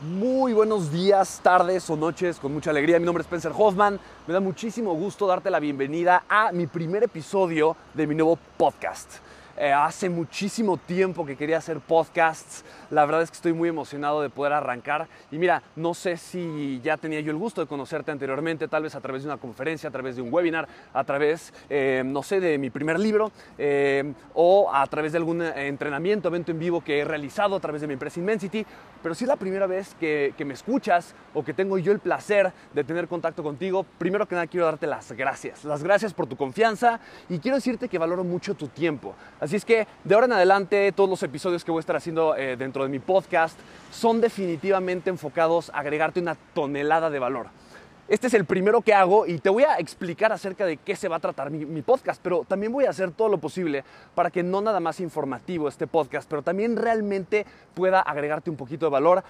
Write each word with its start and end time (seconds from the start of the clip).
Muy 0.00 0.52
buenos 0.52 0.92
días, 0.92 1.40
tardes 1.42 1.90
o 1.90 1.96
noches, 1.96 2.38
con 2.38 2.54
mucha 2.54 2.70
alegría. 2.70 3.00
Mi 3.00 3.04
nombre 3.04 3.22
es 3.22 3.26
Spencer 3.26 3.50
Hoffman. 3.52 3.98
Me 4.28 4.32
da 4.32 4.38
muchísimo 4.38 4.94
gusto 4.94 5.26
darte 5.26 5.50
la 5.50 5.58
bienvenida 5.58 6.22
a 6.28 6.52
mi 6.52 6.68
primer 6.68 7.02
episodio 7.02 7.74
de 7.94 8.06
mi 8.06 8.14
nuevo 8.14 8.38
podcast. 8.56 9.14
Eh, 9.60 9.72
hace 9.72 10.08
muchísimo 10.08 10.76
tiempo 10.76 11.26
que 11.26 11.36
quería 11.36 11.58
hacer 11.58 11.80
podcasts. 11.80 12.64
La 12.90 13.04
verdad 13.04 13.22
es 13.22 13.30
que 13.30 13.34
estoy 13.34 13.52
muy 13.52 13.68
emocionado 13.68 14.22
de 14.22 14.30
poder 14.30 14.52
arrancar. 14.52 15.08
Y 15.32 15.38
mira, 15.38 15.64
no 15.74 15.94
sé 15.94 16.16
si 16.16 16.80
ya 16.80 16.96
tenía 16.96 17.20
yo 17.20 17.32
el 17.32 17.38
gusto 17.38 17.60
de 17.60 17.66
conocerte 17.66 18.12
anteriormente, 18.12 18.68
tal 18.68 18.84
vez 18.84 18.94
a 18.94 19.00
través 19.00 19.24
de 19.24 19.28
una 19.28 19.36
conferencia, 19.36 19.88
a 19.88 19.92
través 19.92 20.14
de 20.14 20.22
un 20.22 20.32
webinar, 20.32 20.68
a 20.94 21.02
través, 21.02 21.52
eh, 21.68 22.04
no 22.06 22.22
sé, 22.22 22.38
de 22.38 22.56
mi 22.56 22.70
primer 22.70 23.00
libro 23.00 23.32
eh, 23.58 24.12
o 24.34 24.72
a 24.72 24.86
través 24.86 25.10
de 25.10 25.18
algún 25.18 25.42
entrenamiento, 25.42 26.28
evento 26.28 26.52
en 26.52 26.60
vivo 26.60 26.80
que 26.80 27.00
he 27.00 27.04
realizado 27.04 27.56
a 27.56 27.60
través 27.60 27.80
de 27.80 27.88
mi 27.88 27.94
empresa 27.94 28.20
Immensity. 28.20 28.64
Pero 29.02 29.14
si 29.14 29.24
es 29.24 29.28
la 29.28 29.36
primera 29.36 29.66
vez 29.66 29.94
que, 29.98 30.34
me 30.44 30.54
escuchas 30.54 31.14
o 31.34 31.44
que 31.44 31.52
tengo 31.52 31.78
yo 31.78 31.92
el 31.92 31.98
placer 31.98 32.52
de 32.74 32.84
tener 32.84 33.06
contacto 33.06 33.42
contigo, 33.42 33.84
primero 33.98 34.26
que 34.26 34.34
nada 34.34 34.46
quiero 34.46 34.66
darte 34.66 34.86
las 34.86 35.12
gracias. 35.12 35.64
Las 35.64 35.82
gracias 35.82 36.14
por 36.14 36.26
tu 36.26 36.36
confianza 36.36 37.00
y 37.28 37.38
quiero 37.38 37.56
decirte 37.56 37.88
que 37.88 37.98
valoro 37.98 38.24
mucho 38.24 38.54
tu 38.54 38.68
tiempo. 38.68 39.14
Es 39.56 39.64
que 39.64 39.86
de 40.04 40.14
ahora 40.14 40.26
en 40.26 40.32
adelante 40.32 40.92
todos 40.92 41.08
los 41.08 41.22
episodios 41.22 41.64
que 41.64 41.70
voy 41.70 41.78
a 41.78 41.80
estar 41.80 41.96
haciendo 41.96 42.36
eh, 42.36 42.56
dentro 42.56 42.82
de 42.82 42.88
mi 42.88 42.98
podcast 42.98 43.58
son 43.90 44.20
definitivamente 44.20 45.10
enfocados 45.10 45.70
a 45.70 45.78
agregarte 45.78 46.20
una 46.20 46.36
tonelada 46.54 47.10
de 47.10 47.18
valor. 47.18 47.46
Este 48.08 48.28
es 48.28 48.32
el 48.32 48.46
primero 48.46 48.80
que 48.80 48.94
hago 48.94 49.26
y 49.26 49.38
te 49.38 49.50
voy 49.50 49.64
a 49.64 49.76
explicar 49.76 50.32
acerca 50.32 50.64
de 50.64 50.78
qué 50.78 50.96
se 50.96 51.08
va 51.08 51.16
a 51.16 51.20
tratar 51.20 51.50
mi, 51.50 51.66
mi, 51.66 51.82
podcast, 51.82 52.22
pero 52.22 52.42
también 52.48 52.72
voy 52.72 52.86
a 52.86 52.90
hacer 52.90 53.10
todo 53.10 53.28
lo 53.28 53.36
posible 53.36 53.84
para 54.14 54.30
que 54.30 54.42
no 54.42 54.62
nada 54.62 54.80
más 54.80 54.98
informativo 55.00 55.68
este 55.68 55.86
podcast, 55.86 56.26
pero 56.26 56.40
también 56.40 56.76
realmente 56.76 57.44
pueda 57.74 58.00
agregarte 58.00 58.48
un 58.48 58.56
poquito 58.56 58.86
de 58.86 58.90
valor 58.92 59.22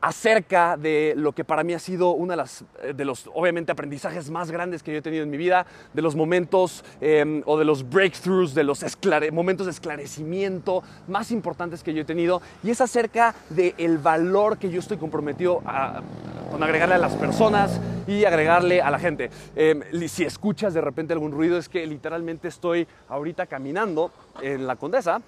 acerca 0.00 0.76
de 0.76 1.14
lo 1.16 1.32
que 1.32 1.44
para 1.44 1.64
mí 1.64 1.74
ha 1.74 1.78
sido 1.78 2.10
uno 2.10 2.36
de, 2.36 2.42
eh, 2.82 2.92
de 2.94 3.04
los, 3.04 3.28
obviamente, 3.34 3.72
aprendizajes 3.72 4.30
más 4.30 4.50
grandes 4.50 4.82
que 4.82 4.92
yo 4.92 4.98
he 4.98 5.02
tenido 5.02 5.24
en 5.24 5.30
mi 5.30 5.36
vida, 5.36 5.66
de 5.92 6.02
los 6.02 6.14
momentos 6.14 6.84
eh, 7.00 7.42
o 7.46 7.58
de 7.58 7.64
los 7.64 7.88
breakthroughs, 7.88 8.54
de 8.54 8.64
los 8.64 8.84
momentos 9.32 9.66
de 9.66 9.72
esclarecimiento 9.72 10.82
más 11.06 11.30
importantes 11.30 11.82
que 11.82 11.94
yo 11.94 12.02
he 12.02 12.04
tenido, 12.04 12.40
y 12.62 12.70
es 12.70 12.80
acerca 12.80 13.34
del 13.50 13.74
el 13.78 13.98
valor 13.98 14.58
que 14.58 14.70
yo 14.70 14.80
estoy 14.80 14.96
comprometido 14.96 15.62
a, 15.64 16.02
con 16.50 16.62
agregarle 16.62 16.94
a 16.94 16.98
las 16.98 17.14
personas 17.14 17.80
y 18.06 18.24
agregarle 18.24 18.80
a 18.80 18.90
la 18.90 18.98
gente. 18.98 19.30
Eh, 19.56 20.08
si 20.08 20.24
escuchas 20.24 20.74
de 20.74 20.80
repente 20.80 21.12
algún 21.12 21.32
ruido, 21.32 21.58
es 21.58 21.68
que 21.68 21.86
literalmente 21.86 22.48
estoy 22.48 22.86
ahorita 23.08 23.46
caminando 23.46 24.10
en 24.40 24.66
la 24.66 24.76
Condesa, 24.76 25.20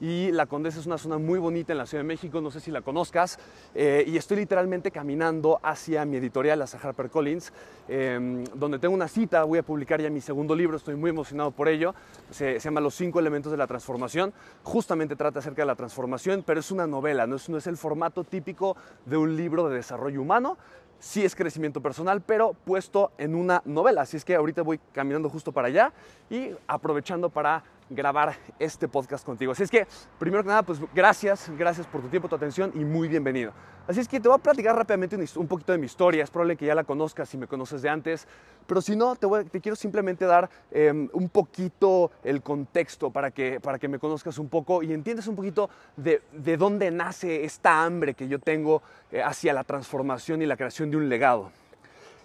y 0.00 0.32
La 0.32 0.46
Condesa 0.46 0.80
es 0.80 0.86
una 0.86 0.98
zona 0.98 1.18
muy 1.18 1.38
bonita 1.38 1.72
en 1.72 1.78
la 1.78 1.86
Ciudad 1.86 2.02
de 2.02 2.08
México, 2.08 2.40
no 2.40 2.50
sé 2.50 2.60
si 2.60 2.70
la 2.70 2.82
conozcas, 2.82 3.38
eh, 3.74 4.04
y 4.06 4.16
estoy 4.16 4.38
literalmente 4.38 4.90
caminando 4.90 5.60
hacia 5.62 6.04
mi 6.04 6.16
editorial, 6.16 6.60
hacia 6.62 6.80
HarperCollins, 6.80 7.52
eh, 7.88 8.44
donde 8.54 8.78
tengo 8.78 8.94
una 8.94 9.08
cita, 9.08 9.44
voy 9.44 9.58
a 9.58 9.62
publicar 9.62 10.00
ya 10.00 10.10
mi 10.10 10.20
segundo 10.20 10.54
libro, 10.54 10.76
estoy 10.76 10.96
muy 10.96 11.10
emocionado 11.10 11.50
por 11.50 11.68
ello, 11.68 11.94
se, 12.30 12.60
se, 12.60 12.64
llama 12.64 12.80
Los 12.80 12.94
cinco 12.94 13.20
elementos 13.20 13.52
de 13.52 13.58
la 13.58 13.66
transformación, 13.66 14.32
justamente 14.62 15.16
trata 15.16 15.38
acerca 15.38 15.62
de 15.62 15.66
la 15.66 15.76
transformación, 15.76 16.42
pero 16.46 16.60
es 16.60 16.70
una 16.70 16.86
novela, 16.86 17.26
no 17.26 17.36
es, 17.36 17.48
no 17.48 17.58
es 17.58 17.66
el 17.66 17.76
formato 17.76 18.24
típico 18.24 18.76
de 19.06 19.16
un 19.16 19.36
libro 19.36 19.68
de 19.68 19.76
desarrollo 19.76 20.20
humano, 20.20 20.56
sí 21.04 21.22
es 21.22 21.34
crecimiento 21.34 21.82
personal, 21.82 22.22
pero 22.22 22.54
puesto 22.64 23.12
en 23.18 23.34
una 23.34 23.60
novela. 23.66 24.02
Así 24.02 24.16
es 24.16 24.24
que 24.24 24.34
ahorita 24.34 24.62
voy 24.62 24.80
caminando 24.92 25.28
justo 25.28 25.52
para 25.52 25.68
allá 25.68 25.92
y 26.30 26.50
aprovechando 26.66 27.28
para 27.28 27.62
grabar 27.90 28.36
este 28.58 28.88
podcast 28.88 29.24
contigo. 29.24 29.52
Así 29.52 29.62
es 29.62 29.70
que, 29.70 29.86
primero 30.18 30.42
que 30.42 30.48
nada, 30.48 30.62
pues 30.62 30.80
gracias, 30.94 31.50
gracias 31.56 31.86
por 31.86 32.02
tu 32.02 32.08
tiempo, 32.08 32.28
tu 32.28 32.36
atención 32.36 32.72
y 32.74 32.84
muy 32.84 33.08
bienvenido. 33.08 33.52
Así 33.86 34.00
es 34.00 34.08
que 34.08 34.18
te 34.18 34.28
voy 34.28 34.36
a 34.36 34.42
platicar 34.42 34.74
rápidamente 34.74 35.18
un 35.36 35.46
poquito 35.46 35.72
de 35.72 35.78
mi 35.78 35.86
historia. 35.86 36.24
Es 36.24 36.30
probable 36.30 36.56
que 36.56 36.64
ya 36.64 36.74
la 36.74 36.84
conozcas 36.84 37.28
si 37.28 37.36
me 37.36 37.46
conoces 37.46 37.82
de 37.82 37.90
antes, 37.90 38.26
pero 38.66 38.80
si 38.80 38.96
no, 38.96 39.14
te, 39.14 39.26
voy, 39.26 39.44
te 39.44 39.60
quiero 39.60 39.76
simplemente 39.76 40.24
dar 40.24 40.48
eh, 40.70 41.08
un 41.12 41.28
poquito 41.28 42.10
el 42.22 42.40
contexto 42.40 43.10
para 43.10 43.30
que, 43.30 43.60
para 43.60 43.78
que 43.78 43.88
me 43.88 43.98
conozcas 43.98 44.38
un 44.38 44.48
poco 44.48 44.82
y 44.82 44.92
entiendas 44.92 45.26
un 45.26 45.36
poquito 45.36 45.68
de, 45.96 46.22
de 46.32 46.56
dónde 46.56 46.90
nace 46.90 47.44
esta 47.44 47.84
hambre 47.84 48.14
que 48.14 48.26
yo 48.26 48.38
tengo 48.38 48.82
eh, 49.12 49.22
hacia 49.22 49.52
la 49.52 49.64
transformación 49.64 50.40
y 50.40 50.46
la 50.46 50.56
creación 50.56 50.90
de 50.90 50.96
un 50.96 51.10
legado. 51.10 51.52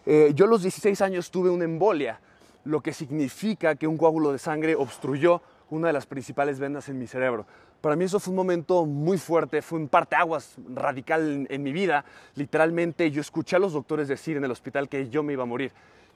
Eh, 0.06 0.32
yo 0.34 0.46
a 0.46 0.48
los 0.48 0.62
16 0.62 1.02
años 1.02 1.30
tuve 1.30 1.50
una 1.50 1.66
embolia 1.66 2.22
lo 2.70 2.82
que 2.82 2.94
significa 2.94 3.76
que 3.76 3.88
un 3.88 3.98
coágulo 3.98 4.32
de 4.32 4.38
sangre 4.38 4.76
obstruyó 4.76 5.42
una 5.72 5.88
de 5.88 5.94
las 5.94 6.06
principales 6.06 6.60
vendas 6.60 6.88
en 6.88 7.00
mi 7.00 7.08
cerebro. 7.08 7.48
Para 7.82 7.96
mí 7.96 8.06
eso 8.06 8.20
fue 8.20 8.32
un 8.32 8.36
momento 8.36 8.86
muy 8.86 9.18
fuerte, 9.18 9.62
fue 9.64 9.80
un 9.80 9.88
parteaguas 9.88 10.56
radical 10.76 11.48
en, 11.50 11.64
mi 11.64 11.72
vida. 11.72 12.06
Literalmente 12.36 13.10
yo 13.10 13.22
escuché 13.22 13.56
a 13.56 13.60
los 13.60 13.74
doctores 13.74 14.08
decir 14.08 14.38
en 14.38 14.44
el 14.44 14.52
hospital 14.52 14.88
que 14.88 15.10
yo 15.10 15.24
me 15.24 15.34
iba 15.34 15.44
a 15.44 15.48
morir. 15.48 15.72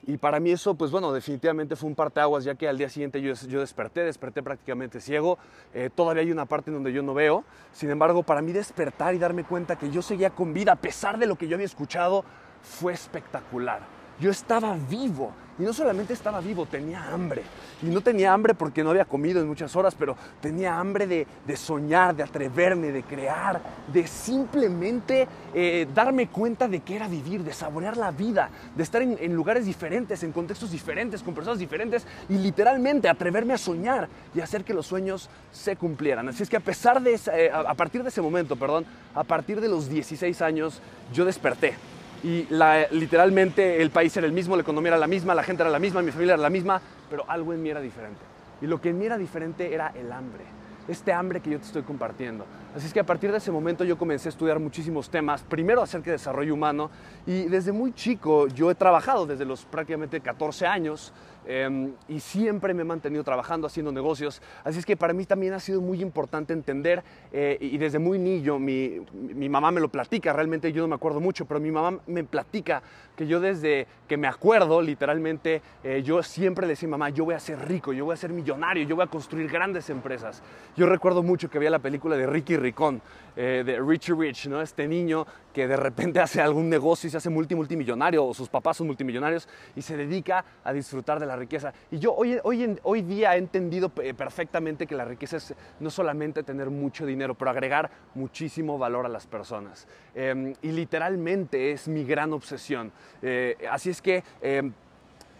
Y 0.06 0.18
para 0.18 0.40
mí 0.40 0.52
eso, 0.52 0.75
pues 0.75 0.92
bueno, 0.92 1.12
definitivamente 1.12 1.75
fue 1.75 1.90
un 1.90 1.96
parteaguas, 1.96 2.44
ya 2.44 2.53
que 2.53 2.68
al 2.68 2.78
día 2.78 2.90
siguiente 2.90 3.19
yo, 3.22 3.34
yo 3.34 3.62
desperté, 3.62 4.02
desperté 4.02 4.44
prácticamente 4.44 5.00
ciego. 5.00 5.40
Eh, 5.74 5.90
todavía 5.96 6.22
hay 6.22 6.31
una 6.31 6.46
parte 6.46 6.69
en 6.69 6.75
donde 6.75 6.94
yo 6.94 7.02
no 7.02 7.16
veo. 7.16 7.46
Sin 7.72 7.90
embargo, 7.90 8.22
para 8.22 8.42
mí 8.44 8.52
despertar 8.52 9.16
y 9.16 9.18
darme 9.18 9.44
cuenta 9.44 9.78
que 9.78 9.90
yo 9.90 10.03
seguía 10.03 10.30
con 10.30 10.53
vida, 10.53 10.74
a 10.74 10.75
pesar 10.75 11.18
de 11.18 11.25
lo 11.25 11.36
que 11.36 11.47
yo 11.47 11.56
había 11.56 11.66
escuchado, 11.66 12.25
fue 12.62 12.94
espectacular. 12.94 14.03
Yo 14.19 14.31
estaba 14.31 14.75
vivo 14.90 15.34
y 15.59 15.62
no 15.62 15.72
solamente 15.72 16.13
estaba 16.13 16.41
vivo, 16.41 16.66
tenía 16.66 17.13
hambre. 17.13 17.44
Y 17.84 17.85
no 17.88 18.01
tenía 18.01 18.33
hambre 18.33 18.56
porque 18.56 18.83
no 18.83 18.89
había 18.89 19.06
comido 19.06 19.39
en 19.39 19.48
muchas 19.48 19.75
horas, 19.75 19.94
pero 19.94 20.15
tenía 20.42 20.80
hambre 20.80 21.06
de, 21.06 21.57
soñar, 21.57 22.15
de 22.15 22.24
atreverme, 22.24 22.92
de 22.92 23.04
crear, 23.04 23.62
de 23.92 24.07
simplemente 24.07 25.27
eh, 25.54 25.88
darme 25.94 26.27
cuenta 26.27 26.68
de 26.68 26.80
qué 26.80 26.95
era 26.95 27.07
vivir, 27.07 27.44
de 27.44 27.54
saborear 27.54 27.98
la 27.98 28.10
vida, 28.10 28.50
de 28.75 28.81
estar 28.81 29.01
en, 29.04 29.36
lugares 29.36 29.65
diferentes, 29.65 30.24
en 30.24 30.31
contextos 30.31 30.71
diferentes, 30.71 31.21
con 31.21 31.36
personas 31.36 31.60
diferentes 31.60 32.06
y 32.30 32.38
literalmente 32.39 33.07
atreverme 33.07 33.54
a 33.54 33.57
soñar 33.60 34.10
y 34.33 34.39
hacer 34.39 34.63
que 34.63 34.74
los 34.74 34.88
sueños 34.88 35.30
se 35.51 35.75
cumplieran. 35.75 36.27
Así 36.30 36.42
es 36.42 36.50
que 36.50 36.57
a 36.57 36.62
pesar 36.62 37.00
de 37.01 37.19
eh, 37.31 37.51
a 37.54 37.74
partir 37.75 38.01
de 38.01 38.10
ese 38.10 38.21
momento, 38.21 38.56
perdón, 38.56 38.86
a 39.13 39.24
partir 39.24 39.62
de 39.62 39.69
los 39.69 39.88
16 39.88 40.42
años, 40.42 40.81
yo 41.13 41.25
desperté 41.25 41.75
y 42.24 42.48
literalmente 42.92 43.81
el 43.81 43.90
país 43.90 44.16
era 44.16 44.25
el 44.25 44.31
mismo, 44.31 44.56
la 44.56 44.62
economía 44.62 44.90
era 44.90 44.98
la 44.98 45.08
misma, 45.08 45.36
la 45.36 45.44
gente 45.44 45.62
era 45.62 45.70
la 45.70 45.80
misma, 45.80 46.02
mi 46.02 46.12
familia 46.12 46.36
era 46.36 46.42
la 46.42 46.50
misma, 46.50 46.81
pero 47.10 47.25
algo 47.30 47.54
en 47.54 47.62
mí 47.62 47.70
era 47.70 47.81
diferente. 47.81 48.22
Y 48.62 48.68
lo 48.68 48.80
que 48.80 48.90
en 48.90 48.98
mí 48.98 49.06
era 49.06 49.18
diferente 49.18 49.74
era 49.74 49.92
el 49.94 50.10
hambre, 50.12 50.46
este 50.88 51.12
hambre 51.12 51.42
que 51.42 51.50
yo 51.50 51.60
te 51.60 51.66
estoy 51.66 51.84
compartiendo. 51.84 52.46
Así 52.75 52.88
es 52.88 52.94
que 52.94 53.02
a 53.02 53.06
partir 53.06 53.31
de 53.31 53.38
ese 53.38 53.52
momento 53.52 53.84
yo 53.84 53.98
comencé 53.98 54.30
a 54.30 54.31
estudiar 54.31 54.58
muchísimos 54.60 55.10
temas, 55.10 55.44
primero 55.44 55.81
acerca 55.81 56.06
de 56.06 56.14
desarrollo 56.14 56.54
humano 56.54 56.90
y 57.28 57.44
desde 57.44 57.72
muy 57.74 57.94
chico 57.94 58.48
yo 58.48 58.72
he 58.72 58.75
trabajado 58.75 59.25
desde 59.25 59.44
los 59.44 59.66
prácticamente 59.66 60.22
14 60.22 60.66
años 60.66 61.14
Em, 61.45 61.94
y 62.07 62.19
siempre 62.19 62.74
me 62.74 62.81
he 62.81 62.86
mantenido 62.86 63.24
trabajando, 63.24 63.68
haciendo 63.68 63.92
negocios. 63.92 64.42
Así 64.63 64.80
es 64.80 64.86
que 64.86 64.95
para 64.95 65.13
mí 65.13 65.25
también 65.25 65.54
ha 65.54 65.60
sido 65.60 65.81
muy 65.81 66.01
importante 66.01 66.54
entender, 66.54 67.04
eh, 67.31 67.57
y 67.60 67.78
desde 67.78 68.00
muy 68.00 68.19
niño, 68.19 68.60
mi, 68.60 69.01
mi, 69.13 69.50
mamá 69.50 69.72
me 69.72 69.81
lo 69.81 69.90
platica, 69.90 70.34
realmente 70.34 70.72
yo 70.72 70.81
no 70.81 70.88
me 70.88 70.95
acuerdo 70.95 71.19
mucho, 71.19 71.45
pero 71.45 71.60
mi 71.60 71.72
mamá 71.72 72.00
me 72.07 72.24
platica 72.24 72.81
que 73.16 73.28
yo 73.28 73.40
desde 73.40 73.88
que 74.07 74.18
me 74.18 74.28
acuerdo, 74.28 74.81
literalmente, 74.81 75.62
eh, 75.84 76.01
yo 76.04 76.24
siempre 76.24 76.68
decía, 76.68 76.90
mamá, 76.90 77.10
yo 77.10 77.25
voy 77.25 77.36
a 77.36 77.40
ser 77.40 77.60
rico, 77.68 77.94
yo 77.94 78.06
voy 78.06 78.13
a 78.13 78.18
ser 78.18 78.31
millonario, 78.31 78.84
yo 78.88 78.96
voy 78.96 79.06
a 79.06 79.07
construir 79.07 79.50
grandes 79.50 79.89
empresas. 79.89 80.42
Yo 80.75 80.86
recuerdo 80.88 81.24
mucho 81.24 81.50
que 81.50 81.57
había 81.57 81.69
la 81.69 81.80
película 81.80 82.16
de 82.16 82.25
Ricky 82.25 82.57
Ricón, 82.57 83.01
eh, 83.35 83.63
de 83.65 83.80
Richie 83.80 84.13
Rich, 84.13 84.47
¿no? 84.47 84.62
este 84.62 84.88
niño 84.88 85.25
que 85.53 85.68
de 85.68 85.77
repente 85.77 86.19
hace 86.19 86.41
algún 86.41 86.69
negocio 86.69 87.07
y 87.07 87.12
se 87.12 87.18
hace 87.18 87.30
multi 87.30 87.56
multimillonario, 87.56 88.25
o 88.25 88.33
sus 88.33 88.50
papás 88.50 88.77
son 88.77 88.88
multimillonarios, 88.88 89.47
y 89.75 89.81
se 89.81 89.95
dedica 89.95 90.44
a 90.63 90.74
disfrutar 90.74 91.19
de 91.19 91.25
la 91.25 91.35
riqueza. 91.35 91.74
Y 91.91 92.00
yo 92.00 92.13
hoy, 92.13 92.39
hoy, 92.44 92.80
hoy 92.83 93.01
día 93.01 93.35
he 93.35 93.38
entendido 93.38 93.91
eh, 94.01 94.13
perfectamente 94.13 94.88
que 94.88 94.95
la 94.95 95.06
riqueza 95.06 95.38
es 95.38 95.53
no 95.80 95.89
solamente 95.89 96.44
tener 96.44 96.69
mucho 96.69 97.06
dinero, 97.06 97.35
pero 97.35 97.51
agregar 97.51 97.89
muchísimo 98.15 98.77
valor 98.77 99.06
a 99.06 99.09
las 99.09 99.27
personas. 99.27 99.88
Em, 100.15 100.53
y 100.62 100.71
literalmente 100.71 101.71
es 101.71 101.88
mi 101.88 102.03
gran 102.03 102.33
obsesión. 102.33 102.91
Eh, 103.21 103.57
así 103.69 103.89
es 103.89 104.01
que 104.01 104.24
em, 104.41 104.74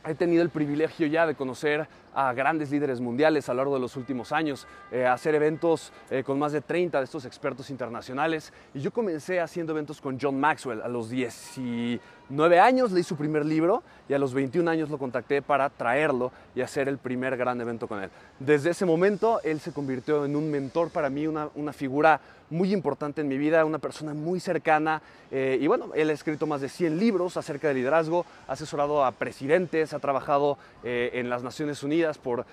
he 0.06 0.16
tenido 0.16 0.44
el 0.44 0.50
privilegio 0.50 1.08
ya 1.08 1.26
de 1.26 1.36
conocer 1.36 1.88
a 2.14 2.34
grandes 2.34 2.72
líderes 2.72 3.00
mundiales 3.00 3.50
a 3.50 3.54
lo 3.54 3.58
largo 3.58 3.76
de 3.76 3.82
los 3.82 3.96
últimos 3.96 4.32
años, 4.32 4.68
eh, 4.92 5.06
hacer 5.06 5.36
eventos 5.36 5.92
eh, 6.10 6.24
con 6.24 6.40
más 6.40 6.52
de 6.52 6.62
30 6.62 7.00
de 7.00 7.06
estos 7.06 7.26
expertos 7.26 7.70
internacionales. 7.70 8.54
Y 8.74 8.80
yo 8.80 8.92
comencé 8.92 9.40
haciendo 9.40 9.74
eventos 9.74 10.02
con 10.02 10.20
John 10.20 10.40
Maxwell 10.40 10.82
a 10.82 10.88
los 10.88 11.10
19 11.10 12.60
años, 12.60 12.92
leí 12.92 13.04
su 13.04 13.16
primer 13.16 13.46
libro 13.46 13.84
y 14.08 14.14
a 14.14 14.20
los 14.20 14.34
21 14.34 14.70
años 14.70 14.90
lo 14.90 14.98
contacté 14.98 15.42
para 15.42 15.70
traerlo 15.70 16.32
y 16.56 16.62
hacer 16.62 16.88
el 16.88 16.98
primer 16.98 17.38
gran 17.38 17.60
evento 17.62 17.88
con 17.88 18.04
él. 18.04 18.10
Desde 18.40 18.72
ese 18.72 18.86
momento, 18.86 19.40
él 19.44 19.60
se 19.60 19.72
convirtió 19.72 20.26
en 20.26 20.36
un 20.36 20.50
mentor 20.52 20.90
para 20.90 21.10
mí, 21.10 21.28
una, 21.28 21.50
una 21.56 21.74
figura 21.74 22.20
muy 22.50 22.72
importante 22.72 23.22
en 23.22 23.28
mi 23.28 23.38
vida, 23.38 23.66
una 23.66 23.80
persona 23.80 24.14
muy 24.14 24.40
cercana. 24.40 25.02
Eh, 25.32 25.58
y 25.60 25.66
bueno, 25.66 25.90
él 25.96 26.10
ha 26.12 26.14
escrito 26.14 26.46
más 26.46 26.62
de 26.62 26.70
100 26.70 27.00
libros 27.00 27.36
acerca 27.36 27.68
de 27.68 27.74
liderazgo, 27.74 28.26
ha 28.48 28.52
asesorado 28.52 29.04
a 29.04 29.12
presidentes, 29.12 29.94
ha 29.94 30.00
trabajado 30.00 30.58
en 30.84 31.30
las 31.30 31.44
Naciones 31.44 31.82
Unidas 31.82 32.03
por, 32.18 32.46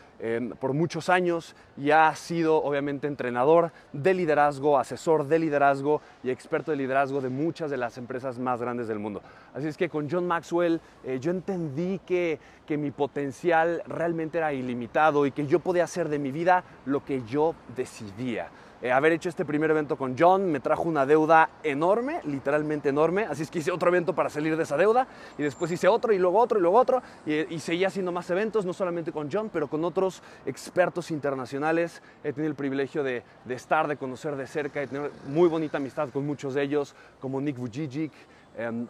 muchos 0.73 1.09
años 1.09 1.55
y 1.77 1.91
ha 1.91 2.15
sido 2.15 2.63
obviamente 2.63 3.07
entrenador 3.07 3.73
de 3.93 4.15
liderazgo, 4.15 4.79
asesor 4.79 5.27
de 5.27 5.39
liderazgo 5.39 6.01
y 6.23 6.31
experto 6.31 6.71
de 6.71 6.77
liderazgo 6.77 7.21
de 7.21 7.29
muchas 7.29 7.71
de 7.71 7.77
las 7.77 7.99
empresas 7.99 8.39
más 8.39 8.61
grandes 8.61 8.89
del 8.89 8.99
mundo. 8.99 9.23
Así 9.55 9.67
es 9.67 9.77
que 9.77 9.89
con 9.89 10.09
John 10.11 10.27
Maxwell 10.27 10.81
eh, 11.05 11.19
yo 11.21 11.31
entendí 11.31 12.01
que, 12.07 12.39
que 12.67 12.77
mi 12.77 12.91
potencial 12.91 13.83
realmente 13.87 14.39
era 14.39 14.53
ilimitado 14.53 15.27
y 15.27 15.33
que 15.33 15.47
yo 15.47 15.61
podía 15.61 15.85
hacer 15.85 16.09
de 16.09 16.19
mi 16.19 16.31
vida 16.31 16.65
lo 16.87 17.05
que 17.05 17.23
yo 17.25 17.55
decidía. 17.77 18.49
Eh, 18.83 18.91
haber 18.91 19.13
hecho 19.13 19.29
este 19.29 19.45
primer 19.45 19.71
evento 19.71 19.97
con 19.97 20.17
John 20.19 20.51
me 20.51 20.59
trajo 20.59 20.85
una 20.85 21.05
deuda 21.05 21.51
enorme, 21.63 22.21
literalmente 22.25 22.89
enorme, 22.89 23.25
así 23.25 23.43
es 23.43 23.51
que 23.51 23.59
hice 23.59 23.71
otro 23.71 23.91
evento 23.91 24.15
para 24.15 24.31
salir 24.31 24.57
de 24.57 24.63
esa 24.63 24.79
deuda 24.79 25.07
y 25.37 25.43
después 25.43 25.71
hice 25.71 25.87
otro 25.87 26.15
y 26.15 26.19
luego 26.19 26.39
otro 26.39 26.59
y 26.59 26.63
luego 26.63 26.79
otro 26.79 27.03
y, 27.27 27.59
seguí 27.59 27.85
haciendo 27.85 28.11
más 28.11 28.31
eventos, 28.31 28.65
no 28.65 28.73
solamente 28.73 29.13
con 29.13 29.31
John, 29.31 29.51
pero 29.53 29.69
con 29.69 29.85
otros 29.85 30.23
expertos 30.47 31.11
internacionales. 31.11 32.03
He 32.25 32.33
tenido 32.33 32.51
el 32.51 32.57
privilegio 32.57 33.03
de, 33.03 33.23
estar, 33.51 33.87
de 33.87 33.99
conocer 33.99 34.35
de 34.37 34.47
cerca, 34.47 34.81
de 34.81 34.87
tener 34.87 35.11
muy 35.29 35.49
bonita 35.51 35.77
amistad 35.77 36.09
con 36.09 36.25
muchos 36.25 36.55
de 36.55 36.63
ellos, 36.63 36.95
como 37.21 37.39
Nick 37.41 37.59
Vujicic. 37.59 38.13
Em, 38.57 38.87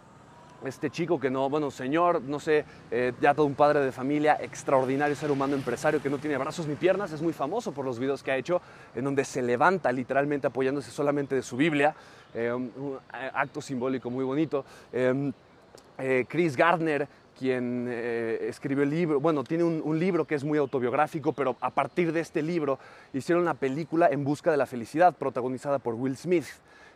este 0.65 0.89
chico 0.89 1.19
que 1.19 1.29
no, 1.29 1.49
bueno, 1.49 1.71
señor, 1.71 2.21
no 2.21 2.39
sé, 2.39 2.65
eh, 2.91 3.13
ya 3.21 3.33
todo 3.33 3.45
un 3.45 3.55
padre 3.55 3.79
de 3.79 3.91
familia, 3.91 4.37
extraordinario 4.41 5.15
ser 5.15 5.31
humano 5.31 5.55
empresario 5.55 6.01
que 6.01 6.09
no 6.09 6.17
tiene 6.17 6.37
brazos 6.37 6.67
ni 6.67 6.75
piernas, 6.75 7.11
es 7.11 7.21
muy 7.21 7.33
famoso 7.33 7.71
por 7.71 7.85
los 7.85 7.99
videos 7.99 8.23
que 8.23 8.31
ha 8.31 8.37
hecho, 8.37 8.61
en 8.95 9.03
donde 9.03 9.25
se 9.25 9.41
levanta 9.41 9.91
literalmente 9.91 10.47
apoyándose 10.47 10.91
solamente 10.91 11.35
de 11.35 11.41
su 11.41 11.57
Biblia, 11.57 11.95
eh, 12.33 12.51
un 12.51 12.97
acto 13.11 13.61
simbólico 13.61 14.09
muy 14.09 14.23
bonito. 14.23 14.65
Eh, 14.93 16.25
Chris 16.27 16.55
Gardner, 16.55 17.07
quien 17.37 17.87
escribió 17.87 18.83
el 18.83 18.89
libro, 18.89 19.19
bueno, 19.19 19.43
tiene 19.43 19.63
un, 19.63 19.81
un, 19.83 19.99
libro 19.99 20.25
que 20.25 20.35
es 20.35 20.43
muy 20.43 20.57
autobiográfico, 20.57 21.33
pero 21.33 21.55
a 21.61 21.69
partir 21.69 22.11
de 22.11 22.21
este 22.21 22.41
libro 22.41 22.79
hicieron 23.13 23.43
una 23.43 23.53
película 23.53 24.07
En 24.09 24.23
Busca 24.23 24.49
de 24.49 24.57
la 24.57 24.65
Felicidad, 24.65 25.13
protagonizada 25.15 25.79
por 25.79 25.93
Will 25.93 26.17
Smith. 26.17 26.45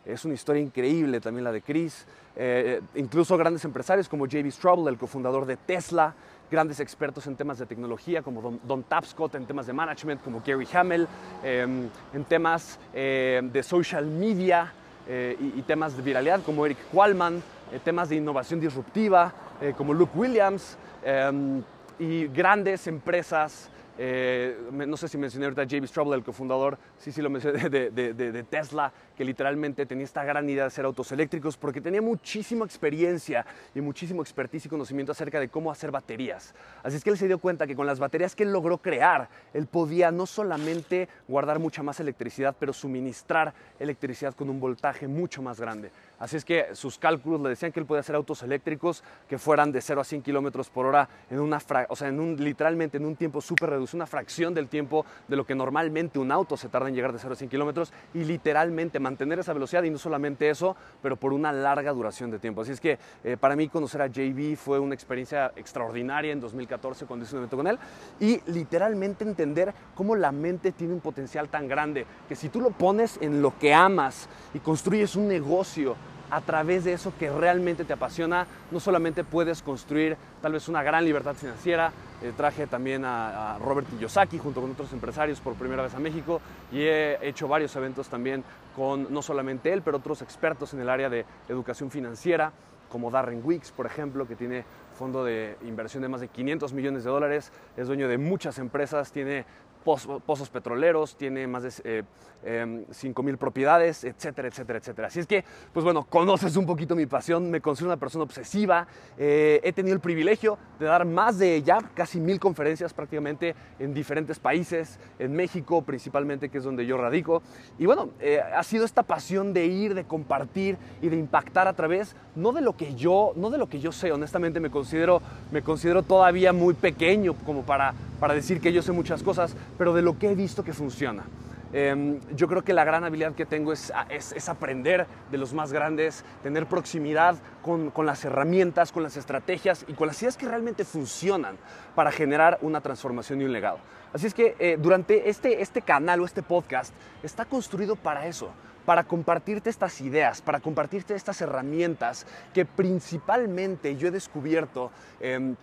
Es 0.06 0.24
una 0.24 0.34
historia 0.34 0.62
increíble 0.62 1.20
también 1.20 1.42
la 1.42 1.50
de 1.50 1.62
Chris. 1.62 2.06
Eh, 2.36 2.80
incluso 2.94 3.36
grandes 3.36 3.64
empresarios 3.64 4.08
como 4.08 4.24
J.B. 4.24 4.52
Straubel, 4.52 4.94
el 4.94 4.98
cofundador 4.98 5.46
de 5.46 5.56
Tesla, 5.56 6.14
grandes 6.48 6.78
expertos 6.78 7.26
en 7.26 7.34
temas 7.34 7.58
de 7.58 7.66
tecnología 7.66 8.22
como 8.22 8.58
Don, 8.62 8.84
Tapscott, 8.84 9.34
en 9.34 9.46
temas 9.46 9.66
de 9.66 9.72
management 9.72 10.22
como 10.22 10.42
Gary 10.46 10.68
Hamel, 10.72 11.08
em, 11.42 11.88
en 12.14 12.24
temas 12.24 12.78
eh, 12.94 13.40
de 13.52 13.62
social 13.64 14.06
media 14.06 14.72
eh, 15.08 15.36
y, 15.40 15.62
temas 15.62 15.96
de 15.96 16.02
viralidad 16.02 16.40
como 16.42 16.64
Eric 16.64 16.78
Qualman, 16.92 17.42
temas 17.84 18.08
de 18.08 18.16
innovación 18.16 18.60
disruptiva 18.60 19.32
como 19.76 19.92
Luke 19.92 20.16
Williams 20.16 20.76
em, 21.02 21.62
y 21.98 22.28
grandes 22.28 22.86
empresas 22.86 23.70
eh, 23.98 24.56
no 24.70 24.96
sé 24.96 25.08
si 25.08 25.16
mencioné 25.16 25.46
ahorita 25.46 25.62
a 25.62 25.64
J.B. 25.64 25.86
Straubel, 25.86 26.18
el 26.18 26.24
cofundador, 26.24 26.78
sí, 26.98 27.12
sí 27.12 27.22
lo 27.22 27.30
mencioné, 27.30 27.68
de, 27.70 28.46
Tesla, 28.48 28.92
que 29.16 29.24
literalmente 29.24 29.86
tenía 29.86 30.04
esta 30.04 30.24
gran 30.24 30.48
idea 30.48 30.64
de 30.64 30.68
hacer 30.68 30.84
autos 30.84 31.10
eléctricos 31.12 31.56
porque 31.56 31.80
tenía 31.80 32.02
muchísima 32.02 32.64
experiencia 32.64 33.46
y 33.74 33.80
muchísimo 33.80 34.22
expertise 34.22 34.66
y 34.66 34.68
conocimiento 34.68 35.12
acerca 35.12 35.40
de 35.40 35.48
cómo 35.48 35.70
hacer 35.70 35.90
baterías. 35.90 36.54
Así 36.82 36.96
es 36.96 37.04
que 37.04 37.10
él 37.10 37.18
se 37.18 37.26
dio 37.26 37.38
cuenta 37.38 37.66
que 37.66 37.74
con 37.74 37.86
las 37.86 37.98
baterías 37.98 38.36
que 38.36 38.42
él 38.42 38.52
logró 38.52 38.78
crear, 38.78 39.28
él 39.54 39.66
podía 39.66 40.10
no 40.10 40.26
solamente 40.26 41.08
guardar 41.26 41.58
mucha 41.58 41.82
más 41.82 41.98
electricidad, 42.00 42.54
pero 42.58 42.72
suministrar 42.72 43.54
electricidad 43.78 44.34
con 44.34 44.50
un 44.50 44.60
voltaje 44.60 45.08
mucho 45.08 45.42
más 45.42 45.60
grande. 45.60 45.90
Así 46.18 46.36
es 46.36 46.44
que 46.44 46.74
sus 46.74 46.98
cálculos 46.98 47.40
le 47.42 47.50
decían 47.50 47.72
que 47.72 47.80
él 47.80 47.86
podía 47.86 48.00
hacer 48.00 48.14
autos 48.16 48.42
eléctricos 48.42 49.04
que 49.28 49.38
fueran 49.38 49.70
de 49.70 49.82
0 49.82 50.00
a 50.00 50.04
100 50.04 50.22
kilómetros 50.22 50.70
por 50.70 50.86
hora 50.86 51.08
en 51.30 51.40
una, 51.40 51.58
o 51.88 51.96
sea, 51.96 52.10
literalmente 52.10 52.96
en 52.96 53.04
un 53.04 53.16
tiempo 53.16 53.40
súper 53.40 53.70
reducido, 53.70 53.85
una 53.94 54.06
fracción 54.06 54.54
del 54.54 54.68
tiempo 54.68 55.04
de 55.28 55.36
lo 55.36 55.44
que 55.44 55.54
normalmente 55.54 56.18
un 56.18 56.32
auto 56.32 56.56
se 56.56 56.68
tarda 56.68 56.88
en 56.88 56.94
llegar 56.94 57.12
de 57.12 57.18
0 57.18 57.32
a 57.32 57.36
100 57.36 57.50
kilómetros 57.50 57.92
y 58.14 58.24
literalmente 58.24 59.00
mantener 59.00 59.38
esa 59.38 59.52
velocidad 59.52 59.82
y 59.82 59.90
no 59.90 59.98
solamente 59.98 60.48
eso, 60.48 60.76
pero 61.02 61.16
por 61.16 61.32
una 61.32 61.52
larga 61.52 61.92
duración 61.92 62.30
de 62.30 62.38
tiempo. 62.38 62.62
Así 62.62 62.72
es 62.72 62.80
que 62.80 62.98
eh, 63.24 63.36
para 63.36 63.56
mí 63.56 63.68
conocer 63.68 64.02
a 64.02 64.06
JB 64.06 64.56
fue 64.56 64.78
una 64.78 64.94
experiencia 64.94 65.52
extraordinaria 65.56 66.32
en 66.32 66.40
2014 66.40 67.06
cuando 67.06 67.24
hice 67.24 67.34
un 67.34 67.40
evento 67.40 67.56
con 67.56 67.66
él 67.66 67.78
y 68.20 68.40
literalmente 68.50 69.24
entender 69.24 69.74
cómo 69.94 70.16
la 70.16 70.32
mente 70.32 70.72
tiene 70.72 70.94
un 70.94 71.00
potencial 71.00 71.48
tan 71.48 71.68
grande 71.68 72.06
que 72.28 72.36
si 72.36 72.48
tú 72.48 72.60
lo 72.60 72.70
pones 72.70 73.18
en 73.20 73.42
lo 73.42 73.58
que 73.58 73.74
amas 73.74 74.28
y 74.54 74.58
construyes 74.60 75.16
un 75.16 75.28
negocio 75.28 75.96
a 76.30 76.40
través 76.40 76.84
de 76.84 76.92
eso 76.92 77.12
que 77.18 77.30
realmente 77.30 77.84
te 77.84 77.92
apasiona, 77.92 78.46
no 78.70 78.80
solamente 78.80 79.24
puedes 79.24 79.62
construir 79.62 80.16
tal 80.42 80.52
vez 80.52 80.68
una 80.68 80.82
gran 80.82 81.04
libertad 81.04 81.34
financiera, 81.34 81.92
eh, 82.22 82.32
traje 82.36 82.66
también 82.66 83.04
a, 83.04 83.58
Robert 83.62 83.86
Kiyosaki 83.88 84.38
junto 84.38 84.60
con 84.60 84.70
otros 84.70 84.92
empresarios 84.92 85.40
por 85.40 85.54
primera 85.54 85.82
vez 85.82 85.94
a 85.94 85.98
México 85.98 86.40
y 86.72 86.80
he 86.80 87.18
hecho 87.26 87.48
varios 87.48 87.74
eventos 87.76 88.08
también 88.08 88.42
con 88.74 89.12
no 89.12 89.22
solamente 89.22 89.72
él, 89.72 89.82
pero 89.82 89.98
otros 89.98 90.22
expertos 90.22 90.72
en 90.74 90.80
el 90.80 90.88
área 90.88 91.08
de 91.08 91.24
educación 91.48 91.90
financiera, 91.90 92.52
como 92.88 93.10
Darren 93.10 93.40
Weeks, 93.44 93.72
por 93.72 93.86
ejemplo, 93.86 94.26
que 94.26 94.36
tiene 94.36 94.64
fondo 94.96 95.24
de 95.24 95.56
inversión 95.66 96.02
de 96.02 96.08
más 96.08 96.20
de 96.20 96.28
500 96.28 96.72
millones 96.72 97.04
de 97.04 97.10
dólares, 97.10 97.52
es 97.76 97.86
dueño 97.86 98.08
de 98.08 98.18
muchas 98.18 98.58
empresas, 98.58 99.12
tiene 99.12 99.44
pozos 99.86 100.50
petroleros, 100.50 101.16
tiene 101.16 101.46
más 101.46 101.62
de 101.62 101.72
eh, 101.84 102.02
em, 102.44 102.84
mil 103.22 103.38
propiedades, 103.38 104.04
etcétera, 104.04 104.48
etcétera, 104.48 104.78
etcétera. 104.78 105.08
Así 105.08 105.20
es 105.20 105.26
que, 105.26 105.44
pues 105.72 105.84
bueno, 105.84 106.04
conoces 106.04 106.56
un 106.56 106.66
poquito 106.66 106.96
mi 106.96 107.06
pasión, 107.06 107.50
me 107.50 107.60
considero 107.60 107.90
una 107.90 107.96
persona 107.96 108.24
obsesiva, 108.24 108.86
eh, 109.16 109.60
he 109.62 109.72
tenido 109.72 109.94
el 109.94 110.00
privilegio 110.00 110.58
de 110.78 110.86
dar 110.86 111.04
más 111.04 111.38
de 111.38 111.62
ya 111.62 111.78
casi 111.94 112.20
mil 112.20 112.40
conferencias 112.40 112.92
prácticamente 112.92 113.54
en 113.78 113.94
diferentes 113.94 114.38
países, 114.38 114.98
en 115.18 115.32
México 115.32 115.82
principalmente, 115.82 116.48
que 116.48 116.58
es 116.58 116.64
donde 116.64 116.84
yo 116.84 116.96
radico. 116.96 117.42
Y 117.78 117.86
bueno, 117.86 118.10
eh, 118.20 118.40
ha 118.40 118.62
sido 118.62 118.84
esta 118.84 119.04
pasión 119.04 119.52
de 119.52 119.66
ir, 119.66 119.94
de 119.94 120.04
compartir 120.04 120.76
y 121.00 121.08
de 121.08 121.16
impactar 121.16 121.68
a 121.68 121.74
través, 121.74 122.16
no 122.34 122.52
de 122.52 122.60
lo 122.60 122.76
que 122.76 122.94
yo, 122.94 123.32
no 123.36 123.50
de 123.50 123.58
lo 123.58 123.68
que 123.68 123.80
yo 123.80 123.92
sé, 123.92 124.10
honestamente 124.10 124.60
me 124.60 124.70
considero, 124.70 125.22
me 125.52 125.62
considero 125.62 126.02
todavía 126.02 126.52
muy 126.52 126.74
pequeño 126.74 127.34
como 127.44 127.62
para, 127.62 127.94
para 128.18 128.34
decir 128.34 128.60
que 128.60 128.72
yo 128.72 128.82
sé 128.82 128.92
muchas 128.92 129.22
cosas, 129.22 129.54
pero 129.78 129.94
de 129.94 130.02
lo 130.02 130.18
que 130.18 130.30
he 130.30 130.34
visto 130.34 130.64
que 130.64 130.72
funciona. 130.72 131.24
Em, 131.72 132.20
yo 132.34 132.46
creo 132.46 132.62
que 132.62 132.72
la 132.72 132.84
gran 132.84 133.04
habilidad 133.04 133.34
que 133.34 133.44
tengo 133.44 133.72
es, 133.72 133.92
es, 134.08 134.48
aprender 134.48 135.06
de 135.30 135.38
los 135.38 135.52
más 135.52 135.72
grandes, 135.72 136.24
tener 136.42 136.66
proximidad 136.66 137.36
con, 137.62 137.90
con, 137.90 138.06
las 138.06 138.24
herramientas, 138.24 138.92
con 138.92 139.02
las 139.02 139.16
estrategias 139.16 139.84
y 139.88 139.94
con 139.94 140.06
las 140.06 140.22
ideas 140.22 140.36
que 140.36 140.46
realmente 140.46 140.84
funcionan 140.84 141.56
para 141.94 142.12
generar 142.12 142.58
una 142.62 142.80
transformación 142.80 143.40
y 143.40 143.44
un 143.44 143.52
legado. 143.52 143.78
Así 144.12 144.26
es 144.26 144.34
que 144.34 144.54
eh, 144.58 144.78
durante 144.80 145.28
este, 145.28 145.60
este 145.60 145.82
canal 145.82 146.20
o 146.20 146.24
este 146.24 146.42
podcast 146.42 146.94
está 147.22 147.44
construido 147.44 147.96
para 147.96 148.26
eso, 148.26 148.50
para 148.86 149.02
compartirte 149.04 149.68
estas 149.68 150.00
ideas, 150.00 150.40
para 150.40 150.60
compartirte 150.60 151.14
estas 151.14 151.40
herramientas 151.40 152.26
que 152.54 152.64
principalmente 152.64 153.96
yo 153.96 154.08
he 154.08 154.12
descubierto 154.12 154.92
em, 155.20 155.56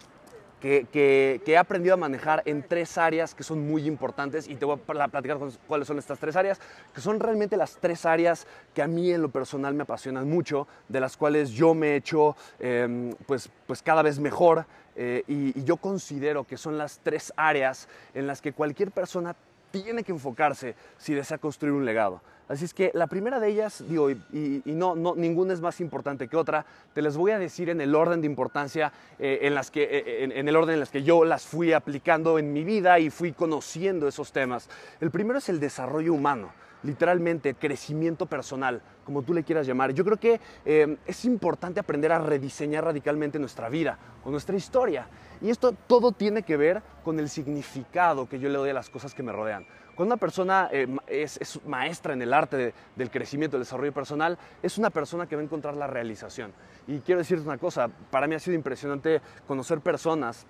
que, 0.63 1.41
he 1.45 1.57
aprendido 1.57 1.93
a 1.93 1.97
manejar 1.97 2.41
en 2.45 2.63
tres 2.63 2.97
áreas 2.97 3.35
que 3.35 3.43
son 3.43 3.67
muy 3.67 3.85
importantes 3.85 4.47
y 4.47 4.55
te 4.55 4.63
voy 4.63 4.79
a 4.87 5.07
platicar 5.09 5.37
cuáles 5.67 5.87
son 5.87 5.99
estas 5.99 6.19
tres 6.19 6.37
áreas, 6.37 6.61
que 6.93 7.01
son 7.01 7.19
realmente 7.19 7.57
las 7.57 7.77
tres 7.77 8.05
áreas 8.05 8.47
que 8.73 8.81
a 8.81 8.87
mí 8.87 9.11
en 9.11 9.21
lo 9.21 9.29
personal 9.29 9.73
me 9.73 9.83
apasionan 9.83 10.29
mucho, 10.29 10.67
de 10.87 11.01
las 11.01 11.17
cuales 11.17 11.49
yo 11.49 11.73
me 11.73 11.89
he 11.89 11.95
hecho 11.97 12.37
em, 12.59 13.13
pues, 13.27 13.49
pues 13.67 13.81
cada 13.81 14.01
vez 14.01 14.19
mejor 14.19 14.65
eh, 14.95 15.23
y, 15.27 15.59
y 15.59 15.63
yo 15.65 15.75
considero 15.77 16.45
que 16.45 16.55
son 16.55 16.77
las 16.77 16.99
tres 17.03 17.33
áreas 17.35 17.89
en 18.13 18.25
las 18.25 18.41
que 18.41 18.53
cualquier 18.53 18.91
persona 18.91 19.35
tiene 19.73 20.03
que 20.03 20.11
enfocarse 20.11 20.75
si 20.99 21.15
desea 21.15 21.39
construir 21.39 21.73
un 21.73 21.83
legado. 21.83 22.21
Así 22.47 22.63
es 22.63 22.75
que 22.75 22.91
la 22.93 23.07
primera 23.07 23.39
de 23.39 23.47
ellas, 23.47 23.83
digo, 23.89 24.11
y, 24.11 24.61
no, 24.65 24.95
no, 24.95 25.15
ninguna 25.15 25.51
es 25.51 25.61
más 25.61 25.81
importante 25.81 26.27
que 26.27 26.37
otra, 26.37 26.63
te 26.93 27.01
les 27.01 27.17
voy 27.17 27.31
a 27.31 27.39
decir 27.39 27.69
en 27.69 27.81
el 27.81 27.95
orden 27.95 28.21
de 28.21 28.27
importancia, 28.27 28.93
eh, 29.17 29.39
en, 29.41 29.55
las 29.55 29.71
que, 29.71 29.83
eh, 29.83 30.23
en, 30.25 30.47
el 30.47 30.55
orden 30.55 30.75
en 30.75 30.79
las 30.79 30.91
que 30.91 31.01
yo 31.01 31.25
las 31.25 31.47
fui 31.47 31.73
aplicando 31.73 32.37
en 32.37 32.53
mi 32.53 32.63
vida 32.63 32.99
y 32.99 33.09
fui 33.09 33.31
conociendo 33.31 34.07
esos 34.07 34.31
temas. 34.31 34.69
El 35.01 35.09
primero 35.09 35.39
es 35.39 35.49
el 35.49 35.59
desarrollo 35.59 36.13
humano 36.13 36.51
literalmente 36.83 37.55
crecimiento 37.55 38.25
personal, 38.25 38.81
como 39.05 39.23
tú 39.23 39.33
le 39.33 39.43
quieras 39.43 39.65
llamar. 39.65 39.93
Yo 39.93 40.05
creo 40.05 40.17
que 40.17 40.39
eh, 40.65 40.97
es 41.05 41.25
importante 41.25 41.79
aprender 41.79 42.11
a 42.11 42.19
rediseñar 42.19 42.85
radicalmente 42.85 43.39
nuestra 43.39 43.69
vida 43.69 43.97
o 44.23 44.31
nuestra 44.31 44.55
historia. 44.55 45.07
Y 45.41 45.49
esto 45.49 45.73
todo 45.87 46.11
tiene 46.11 46.43
que 46.43 46.57
ver 46.57 46.81
con 47.03 47.19
el 47.19 47.29
significado 47.29 48.27
que 48.27 48.39
yo 48.39 48.49
le 48.49 48.57
doy 48.57 48.69
a 48.69 48.73
las 48.73 48.89
cosas 48.89 49.13
que 49.13 49.23
me 49.23 49.31
rodean. 49.31 49.65
Cuando 49.95 50.15
una 50.15 50.19
persona 50.19 50.69
eh, 50.71 50.87
es, 51.07 51.59
maestra 51.67 52.13
en 52.13 52.21
el 52.21 52.33
arte 52.33 52.73
del 52.95 53.11
crecimiento, 53.11 53.57
del 53.57 53.65
desarrollo 53.65 53.93
personal, 53.93 54.37
es 54.63 54.77
una 54.79 54.89
persona 54.89 55.27
que 55.27 55.35
va 55.35 55.41
a 55.41 55.45
encontrar 55.45 55.75
la 55.75 55.85
realización. 55.85 56.51
Y 56.87 56.99
quiero 56.99 57.19
decirte 57.19 57.45
una 57.45 57.59
cosa, 57.59 57.89
para 58.09 58.27
mí 58.27 58.33
ha 58.33 58.39
sido 58.39 58.55
impresionante 58.55 59.21
conocer 59.45 59.81
personas 59.81 60.47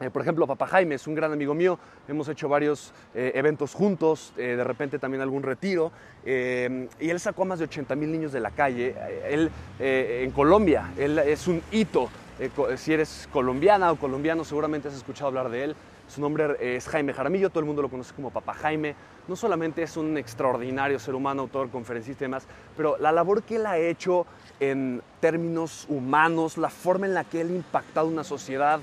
eh, 0.00 0.10
por 0.10 0.22
ejemplo, 0.22 0.46
Papá 0.46 0.66
Jaime 0.66 0.96
es 0.96 1.06
un 1.06 1.14
gran 1.14 1.32
amigo 1.32 1.54
mío, 1.54 1.78
hemos 2.08 2.28
hecho 2.28 2.48
varios 2.48 2.92
eh, 3.14 3.32
eventos 3.34 3.74
juntos, 3.74 4.32
de 4.36 4.62
repente 4.64 4.98
también 4.98 5.22
algún 5.22 5.42
retiro, 5.42 5.92
y 6.24 7.10
él 7.10 7.20
sacó 7.20 7.42
a 7.42 7.46
más 7.46 7.58
de 7.58 7.66
80 7.66 7.94
mil 7.96 8.10
niños 8.10 8.32
de 8.32 8.40
la 8.40 8.50
calle. 8.50 8.94
Él, 9.28 9.50
en 9.78 10.30
Colombia, 10.30 10.90
él 10.96 11.18
es 11.18 11.46
un 11.46 11.62
hito. 11.70 12.08
si 12.76 12.92
eres 12.92 13.28
colombiana 13.32 13.92
o 13.92 13.96
colombiano, 13.96 14.44
seguramente 14.44 14.88
has 14.88 14.94
escuchado 14.94 15.28
hablar 15.28 15.50
de 15.50 15.64
él. 15.64 15.76
Su 16.08 16.20
nombre 16.20 16.56
es 16.60 16.86
Jaime 16.88 17.12
Jaramillo, 17.12 17.48
todo 17.48 17.60
el 17.60 17.66
mundo 17.66 17.82
lo 17.82 17.88
conoce 17.88 18.14
como 18.14 18.30
Papá 18.30 18.54
Jaime. 18.54 18.94
No 19.26 19.36
solamente 19.36 19.82
es 19.82 19.96
un 19.96 20.18
extraordinario 20.18 20.98
ser 20.98 21.14
humano, 21.14 21.42
autor, 21.42 21.70
conferencista 21.70 22.24
y 22.24 22.26
demás, 22.26 22.46
pero 22.76 22.96
la 22.98 23.10
labor 23.10 23.42
que 23.42 23.56
él 23.56 23.66
ha 23.66 23.78
hecho 23.78 24.26
en 24.60 25.02
términos 25.20 25.86
humanos, 25.88 26.58
la 26.58 26.68
forma 26.68 27.06
en 27.06 27.14
la 27.14 27.24
que 27.24 27.40
él 27.40 27.50
ha 27.50 27.56
impactado 27.56 28.06
una 28.06 28.22
sociedad, 28.22 28.80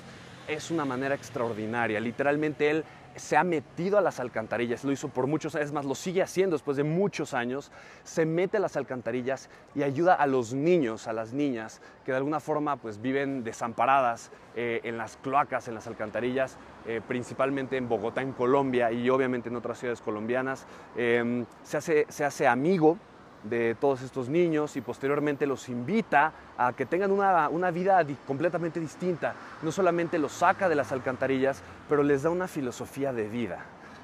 es 0.48 0.71
una 0.71 0.86
manera 0.86 1.15
extraordinaria. 1.15 2.00
Literalmente 2.00 2.69
él 2.69 2.86
se 3.15 3.36
ha 3.36 3.43
metido 3.43 3.98
a 3.98 4.01
las 4.01 4.19
alcantarillas, 4.19 4.83
lo 4.83 4.91
hizo 4.91 5.10
por 5.10 5.27
muchos 5.27 5.55
años, 5.55 5.71
más 5.71 5.86
lo 5.86 5.95
sigue 5.95 6.21
haciendo 6.21 6.55
después 6.55 6.77
de 6.77 6.83
muchos 6.83 7.33
años, 7.33 7.71
se 8.03 8.25
mete 8.25 8.57
a 8.57 8.60
las 8.60 8.77
alcantarillas 8.77 9.50
y 9.75 9.83
ayuda 9.83 10.13
a 10.13 10.27
los 10.27 10.53
niños, 10.53 11.07
a 11.07 11.13
las 11.13 11.33
niñas, 11.33 11.81
que 12.05 12.12
de 12.12 12.17
alguna 12.17 12.39
forma 12.39 12.77
pues 12.77 13.01
viven 13.01 13.43
desamparadas 13.43 14.31
eh, 14.55 14.81
en 14.83 14.98
las 14.98 15.17
cloacas, 15.17 15.67
en 15.67 15.75
las 15.75 15.88
alcantarillas, 15.88 16.57
eh, 16.88 17.01
principalmente 17.05 17.77
en 17.77 17.89
Bogotá, 17.89 18.21
en 18.21 18.31
Colombia 18.31 18.91
y 18.91 19.10
obviamente 19.10 19.50
en 19.50 19.55
otras 19.55 19.79
ciudades 19.79 20.01
colombianas. 20.01 20.65
Em, 20.95 21.45
se, 21.63 21.77
hace, 21.77 22.05
se 22.10 22.24
hace 22.24 22.48
amigo 22.48 22.98
de 23.43 23.75
todos 23.75 24.01
estos 24.01 24.29
niños 24.29 24.75
y 24.77 24.81
posteriormente 24.81 25.48
los 25.48 25.69
invita 25.69 26.31
a 26.57 26.74
que 26.74 26.86
tengan 26.86 27.12
una, 27.12 27.50
una, 27.50 27.71
vida 27.71 28.05
completamente 28.27 28.79
distinta. 28.79 29.33
No 29.62 29.71
solamente 29.71 30.19
los 30.19 30.31
saca 30.31 30.69
de 30.69 30.75
las 30.75 30.91
alcantarillas, 30.91 31.62
pero 31.89 32.03
les 32.03 32.24
da 32.24 32.29
una 32.29 32.48
filosofía 32.48 33.13
de 33.13 33.27
vida. 33.27 33.60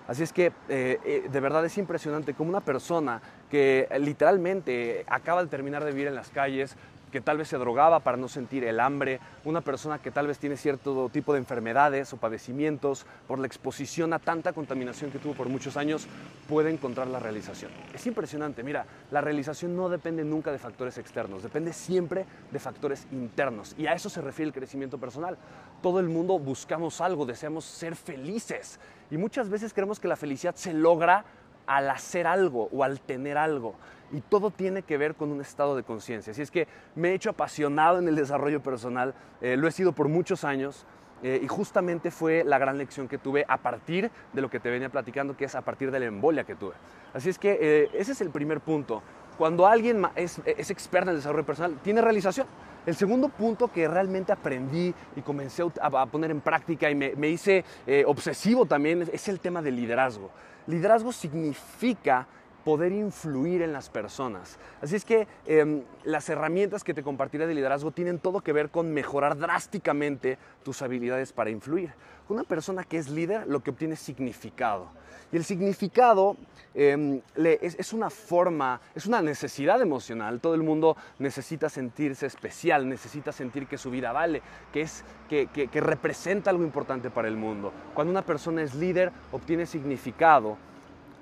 Así 0.08 0.24
es 0.24 0.32
que 0.32 0.48
eh, 0.70 1.00
eh, 1.04 1.28
de 1.30 1.40
verdad 1.42 1.66
es 1.66 1.78
impresionante 1.78 2.34
como 2.34 2.50
una 2.50 2.62
persona 2.62 3.22
que 3.52 3.90
literalmente 4.00 5.04
acaba 5.08 5.44
de 5.44 5.50
terminar 5.50 5.84
de 5.84 5.92
vivir 5.92 6.08
en 6.08 6.16
las 6.16 6.30
calles, 6.30 6.78
que 7.12 7.22
tal 7.22 7.38
vez 7.38 7.48
se 7.48 7.58
drogaba 7.58 8.00
para 8.02 8.18
no 8.18 8.28
sentir 8.28 8.64
el 8.64 8.80
hambre, 8.80 9.20
una 9.46 9.62
persona 9.62 10.00
que 10.00 10.12
tal 10.12 10.28
vez 10.28 10.40
tiene 10.40 10.58
cierto 10.58 11.10
tipo 11.10 11.34
de 11.34 11.40
enfermedades 11.40 12.12
o 12.14 12.18
padecimientos 12.18 13.06
por 13.28 13.40
la 13.40 13.48
exposición 13.48 14.14
a 14.14 14.20
tanta 14.20 14.54
contaminación 14.54 15.12
que 15.12 15.20
tuvo 15.20 15.34
por 15.34 15.50
muchos 15.50 15.78
años, 15.78 16.08
puede 16.48 16.72
encontrar 16.72 17.08
la 17.08 17.20
realización. 17.20 17.72
Es 17.94 18.06
impresionante, 18.08 18.64
mira, 18.64 18.86
la 19.12 19.22
realización 19.22 19.76
no 19.76 19.90
depende 19.90 20.24
nunca 20.24 20.52
de 20.52 20.60
factores 20.60 20.98
externos, 20.98 21.44
depende 21.44 21.74
siempre 21.74 22.26
de 22.52 22.60
factores 22.60 23.08
internos 23.12 23.76
y 23.78 23.88
a 23.88 23.94
eso 23.94 24.10
se 24.10 24.22
refiere 24.22 24.48
el 24.48 24.54
crecimiento 24.54 24.98
personal. 24.98 25.38
Todo 25.82 26.00
el 26.00 26.10
mundo 26.10 26.40
buscamos 26.40 27.02
algo, 27.02 27.26
deseamos 27.26 27.66
ser 27.66 27.96
felices 27.96 28.80
y 29.10 29.18
muchas 29.18 29.50
veces 29.50 29.74
creemos 29.74 30.00
que 30.00 30.08
la 30.08 30.16
felicidad 30.16 30.56
se 30.56 30.74
logra 30.74 31.26
al 31.68 31.90
hacer 31.90 32.26
algo 32.26 32.70
o 32.72 32.84
al 32.84 33.00
tener 33.02 33.38
algo 33.38 33.76
y 34.12 34.22
todo 34.22 34.52
tiene 34.52 34.84
que 34.84 34.98
ver 34.98 35.16
con 35.16 35.32
un 35.32 35.42
estado 35.42 35.76
de 35.76 35.84
conciencia. 35.84 36.32
Así 36.32 36.42
es 36.42 36.52
que 36.52 36.68
me 36.96 37.10
he 37.10 37.14
hecho 37.14 37.30
apasionado 37.30 38.00
en 38.00 38.08
el 38.08 38.16
desarrollo 38.16 38.62
personal, 38.62 39.14
eh, 39.42 39.58
lo 39.58 39.68
he 39.68 39.72
sido 39.72 39.92
por 39.92 40.08
muchos 40.08 40.44
años 40.44 40.86
eh, 41.24 41.40
y 41.42 41.48
justamente 41.48 42.12
fue 42.12 42.44
la 42.44 42.58
gran 42.58 42.78
lección 42.78 43.08
que 43.08 43.18
tuve 43.18 43.44
a 43.48 43.58
partir 43.58 44.12
de 44.34 44.42
lo 44.42 44.50
que 44.50 44.60
te 44.60 44.70
venía 44.70 44.90
platicando, 44.90 45.36
que 45.36 45.46
es 45.46 45.56
a 45.56 45.62
partir 45.62 45.92
de 45.92 46.00
la 46.00 46.06
embolia 46.06 46.44
que 46.44 46.56
tuve. 46.56 46.74
Así 47.14 47.30
es 47.30 47.40
que 47.40 47.58
eh, 47.60 47.90
ese 47.94 48.12
es 48.12 48.22
el 48.22 48.30
primer 48.30 48.62
punto. 48.62 49.02
Cuando 49.38 49.68
alguien 49.68 50.04
es, 50.16 50.42
es 50.46 50.72
experto 50.72 51.12
en 51.12 51.18
desarrollo 51.18 51.46
personal, 51.46 51.78
tiene 51.84 52.02
realización. 52.02 52.48
El 52.88 52.96
segundo 52.96 53.28
punto 53.30 53.68
que 53.68 53.88
realmente 53.88 54.32
aprendí 54.32 54.94
y 55.16 55.22
comencé 55.22 55.62
a, 55.82 56.06
poner 56.06 56.32
en 56.32 56.40
práctica 56.40 56.90
y 56.90 56.96
me, 56.96 57.28
hice 57.28 57.66
obsesivo 58.06 58.66
también 58.66 59.08
es 59.12 59.28
el 59.28 59.42
tema 59.42 59.62
del 59.62 59.76
liderazgo. 59.76 60.32
Liderazgo 60.68 61.12
significa 61.12 62.28
poder 62.68 62.92
influir 62.92 63.62
en 63.62 63.72
las 63.72 63.88
personas. 63.88 64.60
Así 64.82 64.98
es 64.98 65.06
que 65.06 65.26
em, 65.46 65.84
las 66.04 66.28
herramientas 66.28 66.84
que 66.84 66.94
te 66.94 67.02
compartiré 67.02 67.48
de 67.48 67.56
liderazgo 67.56 67.92
tienen 67.92 68.20
todo 68.20 68.42
que 68.42 68.52
ver 68.52 68.72
con 68.72 68.94
mejorar 68.94 69.38
drásticamente 69.38 70.38
tus 70.66 70.82
habilidades 70.82 71.32
para 71.32 71.50
influir. 71.50 71.94
Una 72.28 72.44
persona 72.44 72.84
que 72.84 72.98
es 72.98 73.08
líder 73.08 73.48
lo 73.48 73.64
que 73.64 73.70
obtiene 73.70 73.94
es 73.94 74.02
significado. 74.02 74.90
Y 75.32 75.38
el 75.38 75.46
significado 75.46 76.36
em, 76.74 77.22
es, 77.38 77.94
una 77.94 78.10
forma, 78.10 78.82
es 78.94 79.06
una 79.06 79.22
necesidad 79.22 79.82
emocional. 79.82 80.42
Todo 80.42 80.54
el 80.54 80.62
mundo 80.62 80.98
necesita 81.20 81.70
sentirse 81.70 82.26
especial, 82.26 82.90
necesita 82.90 83.32
sentir 83.32 83.68
que 83.68 83.78
su 83.78 83.92
vida 83.92 84.12
vale, 84.12 84.42
que, 84.74 84.82
es, 84.82 85.06
que, 85.30 85.48
que 85.48 85.80
representa 85.80 86.50
algo 86.50 86.66
importante 86.66 87.10
para 87.10 87.30
el 87.30 87.38
mundo. 87.38 87.72
Cuando 87.94 88.12
una 88.12 88.26
persona 88.26 88.62
es 88.62 88.76
líder, 88.76 89.14
obtiene 89.32 89.66
significado 89.66 90.58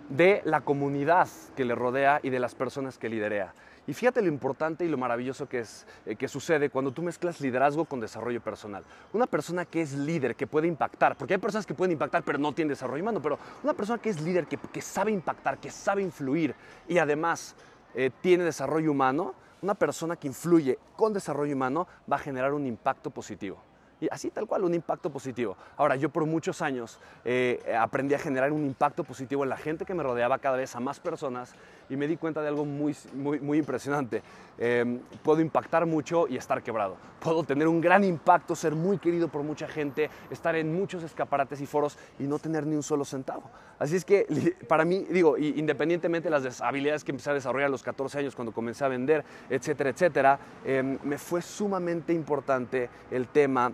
de 0.10 0.42
la 0.46 0.62
comunidad 0.62 1.28
que 1.56 1.66
le 1.66 1.76
rodea 1.76 2.20
y 2.22 2.30
de 2.30 2.40
las 2.40 2.56
personas 2.56 2.98
que 2.98 3.10
liderea. 3.10 3.54
Y 3.88 3.94
fíjate 3.94 4.22
lo 4.22 4.28
importante 4.28 4.84
y 4.84 4.88
lo 4.88 4.98
maravilloso 4.98 5.48
que, 5.48 5.60
es, 5.60 5.86
eh, 6.06 6.16
que 6.16 6.28
sucede 6.28 6.70
cuando 6.70 6.92
tú 6.92 7.04
mezclas 7.04 7.40
liderazgo 7.40 7.86
con 7.86 8.00
desarrollo 8.00 8.42
personal. 8.42 8.84
Una 9.14 9.28
persona 9.28 9.66
que 9.66 9.82
es 9.82 9.94
líder, 9.94 10.36
que 10.36 10.48
puede 10.48 10.68
impactar, 10.68 11.16
porque 11.16 11.36
hay 11.36 11.40
personas 11.40 11.66
que 11.66 11.76
pueden 11.76 11.92
impactar 11.92 12.24
pero 12.24 12.40
no 12.40 12.54
tienen 12.54 12.70
desarrollo 12.70 13.04
humano, 13.04 13.22
pero 13.22 13.38
una 13.64 13.74
persona 13.74 14.00
que 14.00 14.10
es 14.10 14.22
líder, 14.22 14.48
que, 14.48 14.82
sabe 14.82 15.12
impactar, 15.12 15.60
que 15.60 15.70
sabe 15.70 16.02
influir 16.02 16.56
y 16.88 16.98
además 16.98 17.56
eh, 17.94 18.10
tiene 18.22 18.44
desarrollo 18.44 18.92
humano, 18.92 19.36
una 19.62 19.76
persona 19.76 20.16
que 20.16 20.28
influye 20.28 20.80
con 20.96 21.14
desarrollo 21.14 21.54
humano 21.54 21.88
va 22.12 22.16
a 22.18 22.20
generar 22.20 22.54
un 22.54 22.66
impacto 22.66 23.12
positivo. 23.12 23.58
Y 24.02 24.08
así 24.12 24.30
tal 24.30 24.46
cual, 24.46 24.64
un 24.64 24.74
impacto 24.74 25.10
positivo. 25.10 25.56
Ahora, 25.78 25.96
yo 25.96 26.10
por 26.10 26.26
muchos 26.26 26.62
años 26.62 27.00
eh, 27.24 27.76
aprendí 27.80 28.14
a 28.14 28.20
generar 28.20 28.52
un 28.52 28.66
impacto 28.66 29.04
positivo 29.04 29.44
en 29.44 29.50
la 29.50 29.58
gente 29.58 29.86
que 29.86 29.94
me 29.94 30.04
rodeaba 30.04 30.38
cada 30.40 30.58
vez 30.58 30.76
a 30.76 30.80
más 30.80 31.00
personas 31.00 31.54
y 31.90 31.96
me 31.96 32.08
di 32.08 32.18
cuenta 32.18 32.42
de 32.42 32.50
algo 32.50 32.66
muy, 32.66 32.96
muy, 33.14 33.40
muy 33.40 33.58
impresionante. 33.58 34.22
Em, 34.58 35.00
puedo 35.24 35.42
impactar 35.42 35.86
mucho 35.86 36.28
y 36.28 36.38
estar 36.38 36.62
quebrado. 36.64 36.98
Puedo 37.20 37.44
tener 37.44 37.68
un 37.68 37.82
gran 37.82 38.04
impacto, 38.04 38.56
ser 38.56 38.74
muy 38.74 38.98
querido 38.98 39.28
por 39.28 39.44
mucha 39.44 39.68
gente, 39.68 40.10
estar 40.30 40.56
en 40.56 40.74
muchos 40.74 41.04
escaparates 41.04 41.62
y 41.62 41.66
foros 41.66 41.98
y 42.20 42.24
no 42.24 42.40
tener 42.40 42.66
ni 42.66 42.76
un 42.76 42.84
solo 42.84 43.06
centavo. 43.06 43.50
Así 43.80 43.96
es 43.96 44.06
que 44.06 44.56
para 44.68 44.86
mí, 44.86 45.06
digo, 45.10 45.38
independientemente 45.38 46.30
de 46.30 46.40
las 46.40 46.62
habilidades 46.62 47.04
que 47.04 47.12
empecé 47.12 47.32
a 47.32 47.34
desarrollar 47.34 47.68
a 47.68 47.72
los 47.72 47.84
14 47.84 48.20
años 48.20 48.36
cuando 48.36 48.54
comencé 48.54 48.86
a 48.86 48.88
vender, 48.88 49.24
etcétera, 49.50 49.90
etcétera, 49.90 50.40
em, 50.64 50.98
me 51.04 51.18
fue 51.18 51.42
sumamente 51.42 52.14
importante 52.14 52.90
el 53.12 53.28
tema 53.28 53.74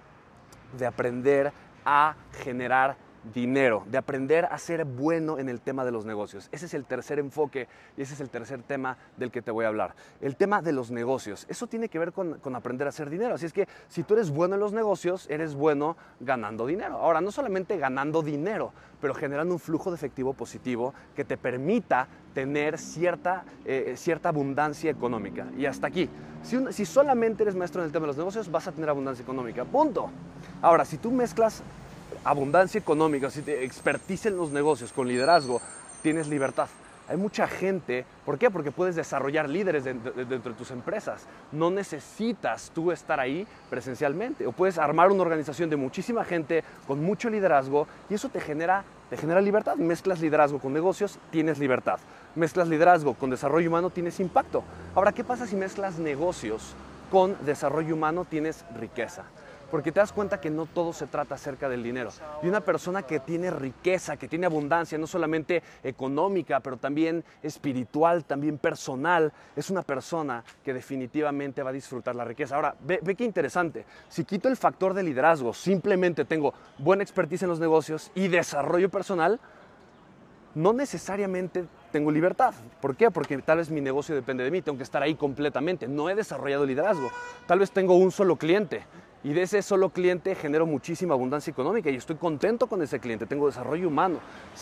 de 0.77 0.85
aprender 0.85 1.51
a 1.85 2.15
generar 2.43 2.95
dinero, 3.33 3.83
de 3.87 3.97
aprender 3.97 4.45
a 4.45 4.57
ser 4.57 4.85
bueno 4.85 5.37
en 5.37 5.49
el 5.49 5.61
tema 5.61 5.85
de 5.85 5.91
los 5.91 6.05
negocios. 6.05 6.49
Ese 6.51 6.65
es 6.65 6.73
el 6.73 6.85
tercer 6.85 7.19
enfoque 7.19 7.67
y 7.97 8.01
ese 8.01 8.13
es 8.13 8.21
el 8.21 8.29
tercer 8.29 8.63
tema 8.63 8.97
del 9.17 9.31
que 9.31 9.41
te 9.41 9.51
voy 9.51 9.65
a 9.65 9.67
hablar. 9.67 9.95
El 10.21 10.35
tema 10.35 10.61
de 10.61 10.71
los 10.71 10.91
negocios. 10.91 11.45
Eso 11.49 11.67
tiene 11.67 11.89
que 11.89 11.99
ver 11.99 12.11
con, 12.11 12.39
aprender 12.55 12.87
a 12.87 12.89
hacer 12.89 13.09
dinero. 13.09 13.35
Así 13.35 13.45
es 13.45 13.53
que 13.53 13.67
si 13.87 14.03
tú 14.03 14.15
eres 14.15 14.31
bueno 14.31 14.55
en 14.55 14.61
los 14.61 14.73
negocios, 14.73 15.27
eres 15.29 15.55
bueno 15.55 15.97
ganando 16.19 16.65
dinero. 16.65 16.97
Ahora, 16.97 17.21
no 17.21 17.31
solamente 17.31 17.77
ganando 17.77 18.21
dinero, 18.21 18.73
pero 18.99 19.13
generando 19.13 19.53
un 19.53 19.59
flujo 19.59 19.91
de 19.91 19.95
efectivo 19.95 20.33
positivo 20.33 20.93
que 21.15 21.23
te 21.23 21.37
permita 21.37 22.07
tener 22.33 22.77
cierta, 22.77 23.43
eh, 23.65 23.93
cierta 23.97 24.29
abundancia 24.29 24.89
económica. 24.89 25.47
Y 25.57 25.65
hasta 25.65 25.87
aquí. 25.87 26.09
Si, 26.43 26.57
si 26.73 26.85
solamente 26.85 27.43
eres 27.43 27.55
maestro 27.55 27.81
en 27.81 27.85
el 27.85 27.91
tema 27.91 28.03
de 28.03 28.07
los 28.07 28.17
negocios, 28.17 28.49
vas 28.49 28.67
a 28.67 28.71
tener 28.71 28.89
abundancia 28.89 29.21
económica. 29.21 29.63
Punto. 29.63 30.09
Ahora, 30.61 30.85
si 30.85 30.97
tú 30.97 31.11
mezclas 31.11 31.61
abundancia 32.23 32.79
económica, 32.79 33.29
si 33.29 33.41
te 33.41 33.63
expertise 33.63 34.27
en 34.27 34.37
los 34.37 34.51
negocios 34.51 34.91
con 34.91 35.07
liderazgo, 35.07 35.61
tienes 36.01 36.27
libertad. 36.27 36.67
Hay 37.11 37.17
mucha 37.17 37.45
gente, 37.45 38.05
¿por 38.25 38.37
qué? 38.37 38.49
Porque 38.49 38.71
puedes 38.71 38.95
desarrollar 38.95 39.49
líderes 39.49 39.83
dentro, 39.83 40.13
de 40.13 40.39
tus 40.39 40.71
empresas. 40.71 41.25
No 41.51 41.69
necesitas 41.69 42.71
tú 42.73 42.89
estar 42.89 43.19
ahí 43.19 43.45
presencialmente. 43.69 44.47
O 44.47 44.53
puedes 44.53 44.77
armar 44.77 45.11
una 45.11 45.23
organización 45.23 45.69
de 45.69 45.75
muchísima 45.75 46.23
gente 46.23 46.63
con 46.87 47.03
mucho 47.03 47.29
liderazgo 47.29 47.85
y 48.09 48.13
eso 48.13 48.29
te 48.29 48.39
genera, 48.39 48.85
te 49.09 49.17
genera 49.17 49.41
libertad. 49.41 49.75
Mezclas 49.75 50.21
liderazgo 50.21 50.59
con 50.59 50.71
negocios, 50.71 51.19
tienes 51.31 51.59
libertad. 51.59 51.99
Mezclas 52.35 52.69
liderazgo 52.69 53.13
con 53.15 53.29
desarrollo 53.29 53.67
humano, 53.67 53.89
tienes 53.89 54.21
impacto. 54.21 54.63
Ahora, 54.95 55.11
¿qué 55.11 55.25
pasa 55.25 55.45
si 55.45 55.57
mezclas 55.57 55.99
negocios 55.99 56.75
con 57.11 57.35
desarrollo 57.45 57.95
humano? 57.95 58.23
Tienes 58.23 58.63
riqueza 58.79 59.25
porque 59.71 59.91
te 59.93 60.01
das 60.01 60.11
cuenta 60.11 60.41
que 60.41 60.49
no 60.49 60.65
todo 60.65 60.91
se 60.91 61.07
trata 61.07 61.35
acerca 61.35 61.69
del 61.69 61.81
dinero. 61.81 62.11
Y 62.43 62.47
una 62.47 62.59
persona 62.59 63.03
que 63.03 63.21
tiene 63.21 63.49
riqueza, 63.49 64.17
que 64.17 64.27
tiene 64.27 64.45
abundancia, 64.45 64.97
no 64.97 65.07
solamente 65.07 65.63
económica, 65.81 66.59
pero 66.59 66.77
también 66.77 67.23
espiritual, 67.41 68.25
también 68.25 68.57
personal, 68.57 69.31
es 69.55 69.69
una 69.69 69.81
persona 69.81 70.43
que 70.63 70.73
definitivamente 70.73 71.63
va 71.63 71.69
a 71.69 71.73
disfrutar 71.73 72.15
la 72.15 72.25
riqueza. 72.25 72.55
Ahora, 72.55 72.75
ve, 72.81 72.99
qué 73.15 73.23
interesante. 73.23 73.85
Si 74.09 74.25
quito 74.25 74.49
el 74.49 74.57
factor 74.57 74.93
de 74.93 75.03
liderazgo, 75.03 75.53
simplemente 75.53 76.25
tengo 76.25 76.53
buena 76.77 77.03
expertise 77.03 77.43
en 77.43 77.49
los 77.49 77.59
negocios 77.59 78.11
y 78.13 78.27
desarrollo 78.27 78.89
personal, 78.89 79.39
no 80.53 80.73
necesariamente 80.73 81.63
tengo 81.93 82.11
libertad. 82.11 82.53
¿Por 82.81 82.97
qué? 82.97 83.09
Porque 83.09 83.37
tal 83.37 83.59
vez 83.59 83.69
mi 83.69 83.79
negocio 83.79 84.13
depende 84.13 84.43
de 84.43 84.51
mí, 84.51 84.61
tengo 84.61 84.77
que 84.77 84.83
estar 84.83 85.01
ahí 85.01 85.15
completamente. 85.15 85.87
No 85.87 86.09
he 86.09 86.15
desarrollado 86.15 86.65
liderazgo. 86.65 87.09
Tal 87.47 87.59
vez 87.59 87.71
tengo 87.71 87.95
un 87.95 88.11
solo 88.11 88.35
cliente 88.35 88.83
y 89.23 89.33
de 89.33 89.43
ese 89.43 89.61
solo 89.61 89.89
cliente 89.89 90.33
genero 90.35 90.65
muchísima 90.65 91.13
abundancia 91.13 91.51
económica 91.51 91.89
y 91.89 91.95
estoy 91.95 92.15
contento 92.15 92.67
con 92.67 92.81
ese 92.81 92.99
cliente, 92.99 93.25
tengo 93.25 93.47
desarrollo 93.47 93.87
humano, 93.87 94.19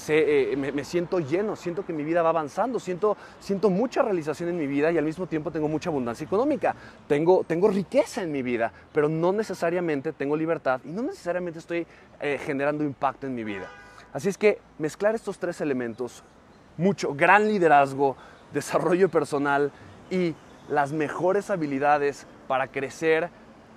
eh, 0.09 0.55
me, 0.57 0.83
siento 0.83 1.19
lleno, 1.19 1.55
siento 1.55 1.85
que 1.85 1.93
mi 1.93 2.03
vida 2.03 2.21
va 2.21 2.29
avanzando, 2.29 2.79
siento, 2.79 3.15
siento 3.39 3.69
mucha 3.69 4.01
realización 4.01 4.49
en 4.49 4.57
mi 4.57 4.67
vida 4.67 4.91
y 4.91 4.97
al 4.97 5.05
mismo 5.05 5.27
tiempo 5.27 5.51
tengo 5.51 5.67
mucha 5.67 5.89
abundancia 5.89 6.25
económica, 6.25 6.75
tengo, 7.07 7.43
tengo 7.45 7.69
riqueza 7.69 8.21
en 8.21 8.31
mi 8.31 8.41
vida, 8.41 8.71
pero 8.91 9.07
no 9.07 9.31
necesariamente 9.31 10.11
tengo 10.11 10.35
libertad 10.35 10.81
y 10.83 10.89
no 10.89 11.03
necesariamente 11.03 11.59
estoy 11.59 11.87
eh, 12.19 12.37
generando 12.43 12.83
impacto 12.83 13.27
en 13.27 13.35
mi 13.35 13.43
vida. 13.43 13.69
Así 14.11 14.27
es 14.27 14.37
que 14.37 14.59
mezclar 14.77 15.15
estos 15.15 15.39
tres 15.39 15.61
elementos, 15.61 16.23
mucho, 16.77 17.13
gran 17.13 17.47
liderazgo, 17.47 18.17
desarrollo 18.53 19.09
personal 19.09 19.71
y 20.09 20.33
las 20.67 20.91
mejores 20.91 21.49
habilidades 21.49 22.25
para 22.47 22.67
crecer 22.67 23.29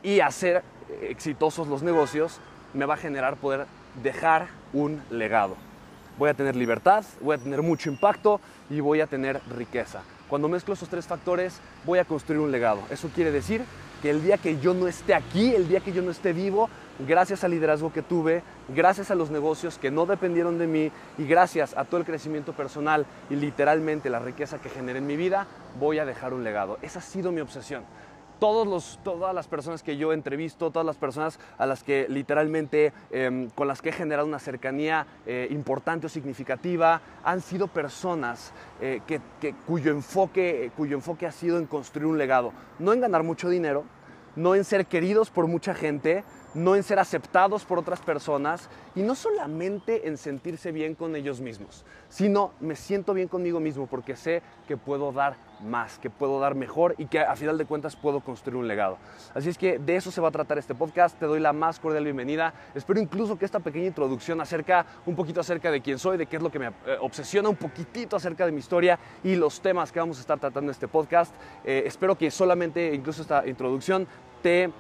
y 0.03 0.21
hacer 0.21 0.63
exitosos 1.03 1.69
los 1.69 1.83
negocios, 1.83 2.41
me 2.75 2.87
va 2.87 2.95
a 2.95 2.99
generar 2.99 3.37
poder 3.37 3.67
dejar 4.03 4.49
un 4.73 5.03
legado. 5.11 5.57
Voy 6.19 6.31
a 6.31 6.35
tener 6.35 6.57
libertad, 6.57 7.05
voy 7.21 7.37
a 7.37 7.39
tener 7.39 7.63
mucho 7.63 7.91
impacto 7.91 8.41
y 8.71 8.81
voy 8.81 9.01
a 9.01 9.07
tener 9.07 9.41
riqueza. 9.57 10.03
Cuando 10.29 10.49
mezclo 10.49 10.75
esos 10.75 10.89
tres 10.89 11.07
factores, 11.07 11.61
voy 11.85 11.99
a 11.99 12.05
construir 12.05 12.41
un 12.41 12.51
legado. 12.51 12.81
Eso 12.91 13.11
quiere 13.15 13.31
decir 13.31 13.65
que 14.01 14.11
el 14.11 14.23
día 14.23 14.39
que 14.39 14.59
yo 14.59 14.75
no 14.75 14.89
esté 14.89 15.15
aquí, 15.15 15.55
el 15.55 15.69
día 15.69 15.81
que 15.81 15.93
yo 15.93 16.03
no 16.03 16.11
esté 16.11 16.33
vivo, 16.33 16.69
gracias 17.07 17.45
al 17.45 17.53
liderazgo 17.53 17.93
que 17.93 18.03
tuve, 18.03 18.43
gracias 18.75 19.11
a 19.11 19.15
los 19.15 19.31
negocios 19.31 19.79
que 19.79 19.91
no 19.91 20.07
dependieron 20.07 20.59
de 20.59 20.67
mí 20.67 20.91
y 21.19 21.25
gracias 21.25 21.77
a 21.77 21.85
todo 21.85 22.01
el 22.01 22.07
crecimiento 22.07 22.53
personal 22.53 23.07
y 23.31 23.37
literalmente 23.37 24.11
la 24.11 24.19
riqueza 24.19 24.59
que 24.59 24.71
generé 24.71 24.99
en 24.99 25.07
mi 25.07 25.17
vida, 25.17 25.47
voy 25.79 25.99
a 25.99 26.05
dejar 26.05 26.35
un 26.35 26.45
legado. 26.45 26.79
Esa 26.83 26.99
ha 26.99 27.03
sido 27.03 27.31
mi 27.31 27.41
obsesión 27.41 27.85
todas 28.43 29.33
las 29.33 29.47
personas 29.47 29.85
que 29.85 29.97
yo 29.97 30.13
entrevisto, 30.13 30.73
todas 30.73 30.85
las 30.85 30.97
personas 30.97 31.39
a 31.59 31.65
las 31.65 31.85
que 31.85 32.07
literalmente 32.09 32.93
em, 33.13 33.49
con 33.51 33.69
las 33.69 33.81
que 33.81 33.91
he 33.91 33.93
generado 33.93 34.27
una 34.27 34.41
cercanía 34.41 35.07
eh, 35.27 35.47
importante 35.53 36.07
o 36.07 36.09
significativa, 36.09 37.01
han 37.23 37.41
sido 37.41 37.69
personas 37.69 38.53
eh, 38.81 39.01
cuyo, 39.65 39.93
enfoque, 39.93 40.73
cuyo 40.77 40.97
enfoque 40.97 41.25
ha 41.25 41.31
sido 41.31 41.57
en 41.57 41.67
construir 41.67 42.07
un 42.07 42.19
legado, 42.19 42.53
no 42.81 42.93
en 42.93 43.01
ganar 43.01 43.23
mucho 43.23 43.49
dinero, 43.49 43.85
no 44.35 44.57
en 44.57 44.65
ser 44.65 44.87
queridos 44.87 45.31
por 45.31 45.47
mucha 45.47 45.73
gente, 45.73 46.25
no 46.55 46.77
en 46.77 46.83
ser 46.83 46.99
aceptados 46.99 47.65
por 47.65 47.79
otras 47.79 48.01
personas 48.01 48.69
y 48.95 49.03
no 49.03 49.15
solamente 49.15 50.09
en 50.09 50.17
sentirse 50.17 50.73
bien 50.73 50.95
con 50.95 51.17
ellos 51.17 51.41
mismos, 51.41 51.85
sino 52.09 52.53
me 52.61 52.77
siento 52.77 53.15
bien 53.15 53.29
conmigo 53.29 53.61
mismo 53.61 53.87
porque 53.87 54.17
sé 54.17 54.43
que 54.69 54.77
puedo 54.77 55.13
dar 55.13 55.37
más, 55.63 55.99
que 55.99 56.11
puedo 56.11 56.41
dar 56.41 56.55
mejor 56.55 56.95
y 56.99 57.07
que 57.07 57.21
a 57.21 57.37
final 57.37 57.57
de 57.57 57.65
cuentas 57.65 57.97
puedo 57.97 58.21
construir 58.21 58.57
un 58.57 58.69
legado. 58.69 58.99
Así 59.35 59.49
es 59.49 59.57
que 59.57 59.79
de 59.79 59.97
eso 59.97 60.11
se 60.11 60.21
va 60.21 60.29
a 60.29 60.33
tratar 60.33 60.59
este 60.59 60.75
podcast. 60.75 61.19
Te 61.19 61.27
doy 61.27 61.41
la 61.41 61.53
más 61.53 61.79
cordial 61.79 62.05
bienvenida. 62.05 62.53
Espero 62.75 63.01
incluso 63.01 63.39
que 63.39 63.45
esta 63.45 63.61
pequeña 63.61 63.87
introducción 63.87 64.41
acerca 64.41 64.85
un 65.07 65.15
poquito 65.15 65.41
acerca 65.41 65.71
de 65.71 65.81
quién 65.81 65.99
soy, 65.99 66.17
de 66.17 66.27
qué 66.27 66.37
es 66.37 66.43
lo 66.43 66.51
que 66.51 66.59
me 66.59 66.67
eh, 66.67 66.73
obsesiona 67.01 67.49
un 67.49 67.57
poquitito 67.57 68.17
acerca 68.17 68.45
de 68.45 68.53
mi 68.53 68.59
historia 68.59 68.99
y 69.23 69.37
los 69.37 69.61
temas 69.61 69.93
que 69.93 70.01
vamos 70.01 70.19
a 70.19 70.21
estar 70.21 70.39
tratando 70.39 70.71
en 70.71 70.73
este 70.73 70.89
podcast. 70.89 71.35
Eh, 71.65 71.85
espero 71.87 72.17
que 72.19 72.31
solamente 72.31 72.93
incluso 72.95 73.23
esta 73.23 73.47
introducción 73.47 74.07
te 74.43 74.71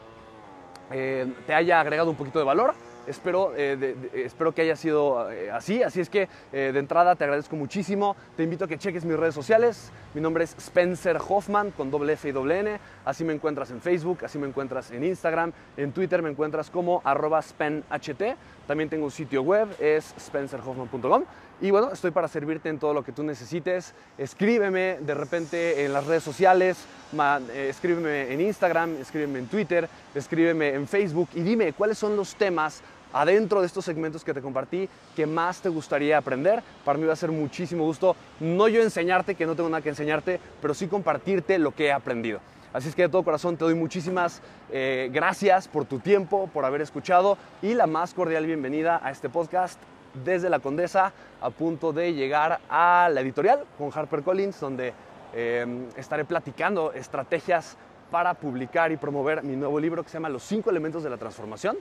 eh, 0.92 1.26
te 1.46 1.54
haya 1.54 1.80
agregado 1.80 2.10
un 2.10 2.16
poquito 2.16 2.38
de 2.38 2.44
valor. 2.44 2.74
Espero, 3.06 3.52
eh, 3.56 3.96
espero 4.14 4.52
que 4.52 4.62
haya 4.62 4.76
sido 4.76 5.30
eh, 5.30 5.50
así. 5.50 5.82
Así 5.82 6.00
es 6.00 6.08
que 6.08 6.28
de 6.52 6.78
entrada 6.78 7.16
te 7.16 7.24
agradezco 7.24 7.56
muchísimo. 7.56 8.16
Te 8.36 8.42
invito 8.42 8.64
a 8.64 8.68
que 8.68 8.78
cheques 8.78 9.04
mis 9.04 9.16
redes 9.16 9.34
sociales. 9.34 9.90
Mi 10.14 10.20
nombre 10.20 10.44
es 10.44 10.54
Spencer 10.58 11.18
Hoffman 11.26 11.70
con 11.70 11.90
doble 11.90 12.12
F 12.14 12.28
y 12.28 12.32
doble 12.32 12.60
N. 12.60 12.78
Así 13.04 13.24
me 13.24 13.32
encuentras 13.32 13.70
en 13.70 13.80
Facebook, 13.80 14.24
así 14.24 14.38
me 14.38 14.46
encuentras 14.46 14.90
en 14.90 15.04
Instagram. 15.04 15.52
En 15.76 15.92
Twitter 15.92 16.22
me 16.22 16.30
encuentras 16.30 16.70
como 16.70 17.00
arroba 17.04 17.40
SpenHT. 17.40 18.36
También 18.66 18.88
tengo 18.88 19.06
un 19.06 19.10
sitio 19.10 19.42
web, 19.42 19.68
es 19.80 20.14
spencerhoffman.com. 20.18 21.24
Y 21.62 21.70
bueno, 21.70 21.92
estoy 21.92 22.10
para 22.10 22.26
servirte 22.26 22.68
en 22.68 22.80
todo 22.80 22.92
lo 22.92 23.04
que 23.04 23.12
tú 23.12 23.22
necesites. 23.22 23.94
Escríbeme 24.18 24.98
de 25.00 25.14
repente 25.14 25.84
en 25.84 25.92
las 25.92 26.06
redes 26.06 26.24
sociales, 26.24 26.84
eh, 27.12 27.68
escríbeme 27.70 28.32
en 28.32 28.40
Instagram, 28.40 28.96
escríbeme 29.00 29.38
en 29.38 29.46
Twitter, 29.46 29.88
escríbeme 30.12 30.74
en 30.74 30.88
Facebook 30.88 31.28
y 31.34 31.40
dime 31.42 31.72
cuáles 31.72 31.98
son 31.98 32.16
los 32.16 32.34
temas 32.34 32.82
adentro 33.12 33.60
de 33.60 33.66
estos 33.66 33.84
segmentos 33.84 34.24
que 34.24 34.34
te 34.34 34.40
compartí 34.40 34.88
que 35.14 35.26
más 35.26 35.60
te 35.60 35.68
gustaría 35.68 36.18
aprender. 36.18 36.62
Para 36.84 36.98
mí 36.98 37.04
va 37.04 37.12
a 37.12 37.16
ser 37.16 37.30
muchísimo 37.30 37.84
gusto, 37.84 38.16
no 38.40 38.68
yo 38.68 38.82
enseñarte, 38.82 39.34
que 39.34 39.46
no 39.46 39.54
tengo 39.54 39.68
nada 39.68 39.82
que 39.82 39.90
enseñarte, 39.90 40.40
pero 40.60 40.74
sí 40.74 40.86
compartirte 40.86 41.58
lo 41.58 41.74
que 41.74 41.86
he 41.86 41.92
aprendido. 41.92 42.40
Así 42.72 42.88
es 42.88 42.94
que 42.94 43.02
de 43.02 43.08
todo 43.10 43.22
corazón 43.22 43.56
te 43.56 43.64
doy 43.64 43.74
muchísimas 43.74 44.40
eh, 44.70 45.10
gracias 45.12 45.68
por 45.68 45.84
tu 45.84 45.98
tiempo, 45.98 46.48
por 46.52 46.64
haber 46.64 46.80
escuchado 46.80 47.36
y 47.60 47.74
la 47.74 47.86
más 47.86 48.14
cordial 48.14 48.46
bienvenida 48.46 48.98
a 49.02 49.10
este 49.10 49.28
podcast 49.28 49.78
desde 50.24 50.48
la 50.48 50.58
Condesa 50.58 51.12
a 51.40 51.50
punto 51.50 51.92
de 51.92 52.14
llegar 52.14 52.60
a 52.70 53.10
la 53.12 53.20
editorial 53.20 53.64
con 53.76 53.90
HarperCollins 53.92 54.58
donde 54.58 54.94
eh, 55.34 55.66
estaré 55.96 56.24
platicando 56.24 56.92
estrategias 56.92 57.76
para 58.10 58.34
publicar 58.34 58.92
y 58.92 58.96
promover 58.96 59.42
mi 59.42 59.56
nuevo 59.56 59.80
libro 59.80 60.02
que 60.02 60.10
se 60.10 60.14
llama 60.14 60.28
Los 60.28 60.42
cinco 60.42 60.70
elementos 60.70 61.02
de 61.02 61.10
la 61.10 61.16
transformación. 61.16 61.78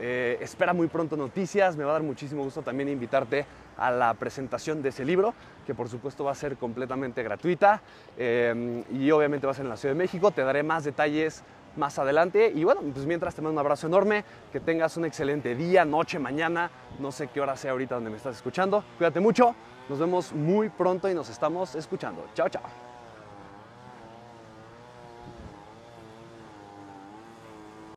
Eh, 0.00 0.38
espera 0.40 0.72
muy 0.72 0.86
pronto 0.86 1.16
noticias, 1.16 1.76
me 1.76 1.84
va 1.84 1.90
a 1.90 1.92
dar 1.94 2.02
muchísimo 2.02 2.44
gusto 2.44 2.62
también 2.62 2.88
invitarte 2.88 3.46
a 3.76 3.90
la 3.90 4.14
presentación 4.14 4.82
de 4.82 4.90
ese 4.90 5.04
libro, 5.04 5.34
que 5.66 5.74
por 5.74 5.88
supuesto 5.88 6.24
va 6.24 6.32
a 6.32 6.34
ser 6.34 6.56
completamente 6.56 7.22
gratuita 7.22 7.82
eh, 8.16 8.84
y 8.92 9.10
obviamente 9.10 9.46
va 9.46 9.52
a 9.52 9.54
ser 9.54 9.64
en 9.64 9.70
la 9.70 9.76
Ciudad 9.76 9.94
de 9.94 9.98
México. 9.98 10.30
Te 10.30 10.42
daré 10.42 10.62
más 10.62 10.84
detalles 10.84 11.42
más 11.76 11.98
adelante 11.98 12.52
y 12.54 12.64
bueno, 12.64 12.80
pues 12.92 13.06
mientras 13.06 13.34
te 13.34 13.42
mando 13.42 13.52
un 13.52 13.58
abrazo 13.64 13.86
enorme, 13.86 14.24
que 14.52 14.60
tengas 14.60 14.96
un 14.96 15.04
excelente 15.04 15.54
día, 15.54 15.84
noche, 15.84 16.18
mañana, 16.18 16.70
no 16.98 17.12
sé 17.12 17.28
qué 17.28 17.40
hora 17.40 17.56
sea 17.56 17.72
ahorita 17.72 17.94
donde 17.94 18.10
me 18.10 18.16
estás 18.16 18.36
escuchando. 18.36 18.84
Cuídate 18.98 19.20
mucho, 19.20 19.54
nos 19.88 19.98
vemos 19.98 20.32
muy 20.32 20.68
pronto 20.68 21.08
y 21.08 21.14
nos 21.14 21.30
estamos 21.30 21.74
escuchando. 21.74 22.26
Chao, 22.34 22.48
chao. 22.48 22.87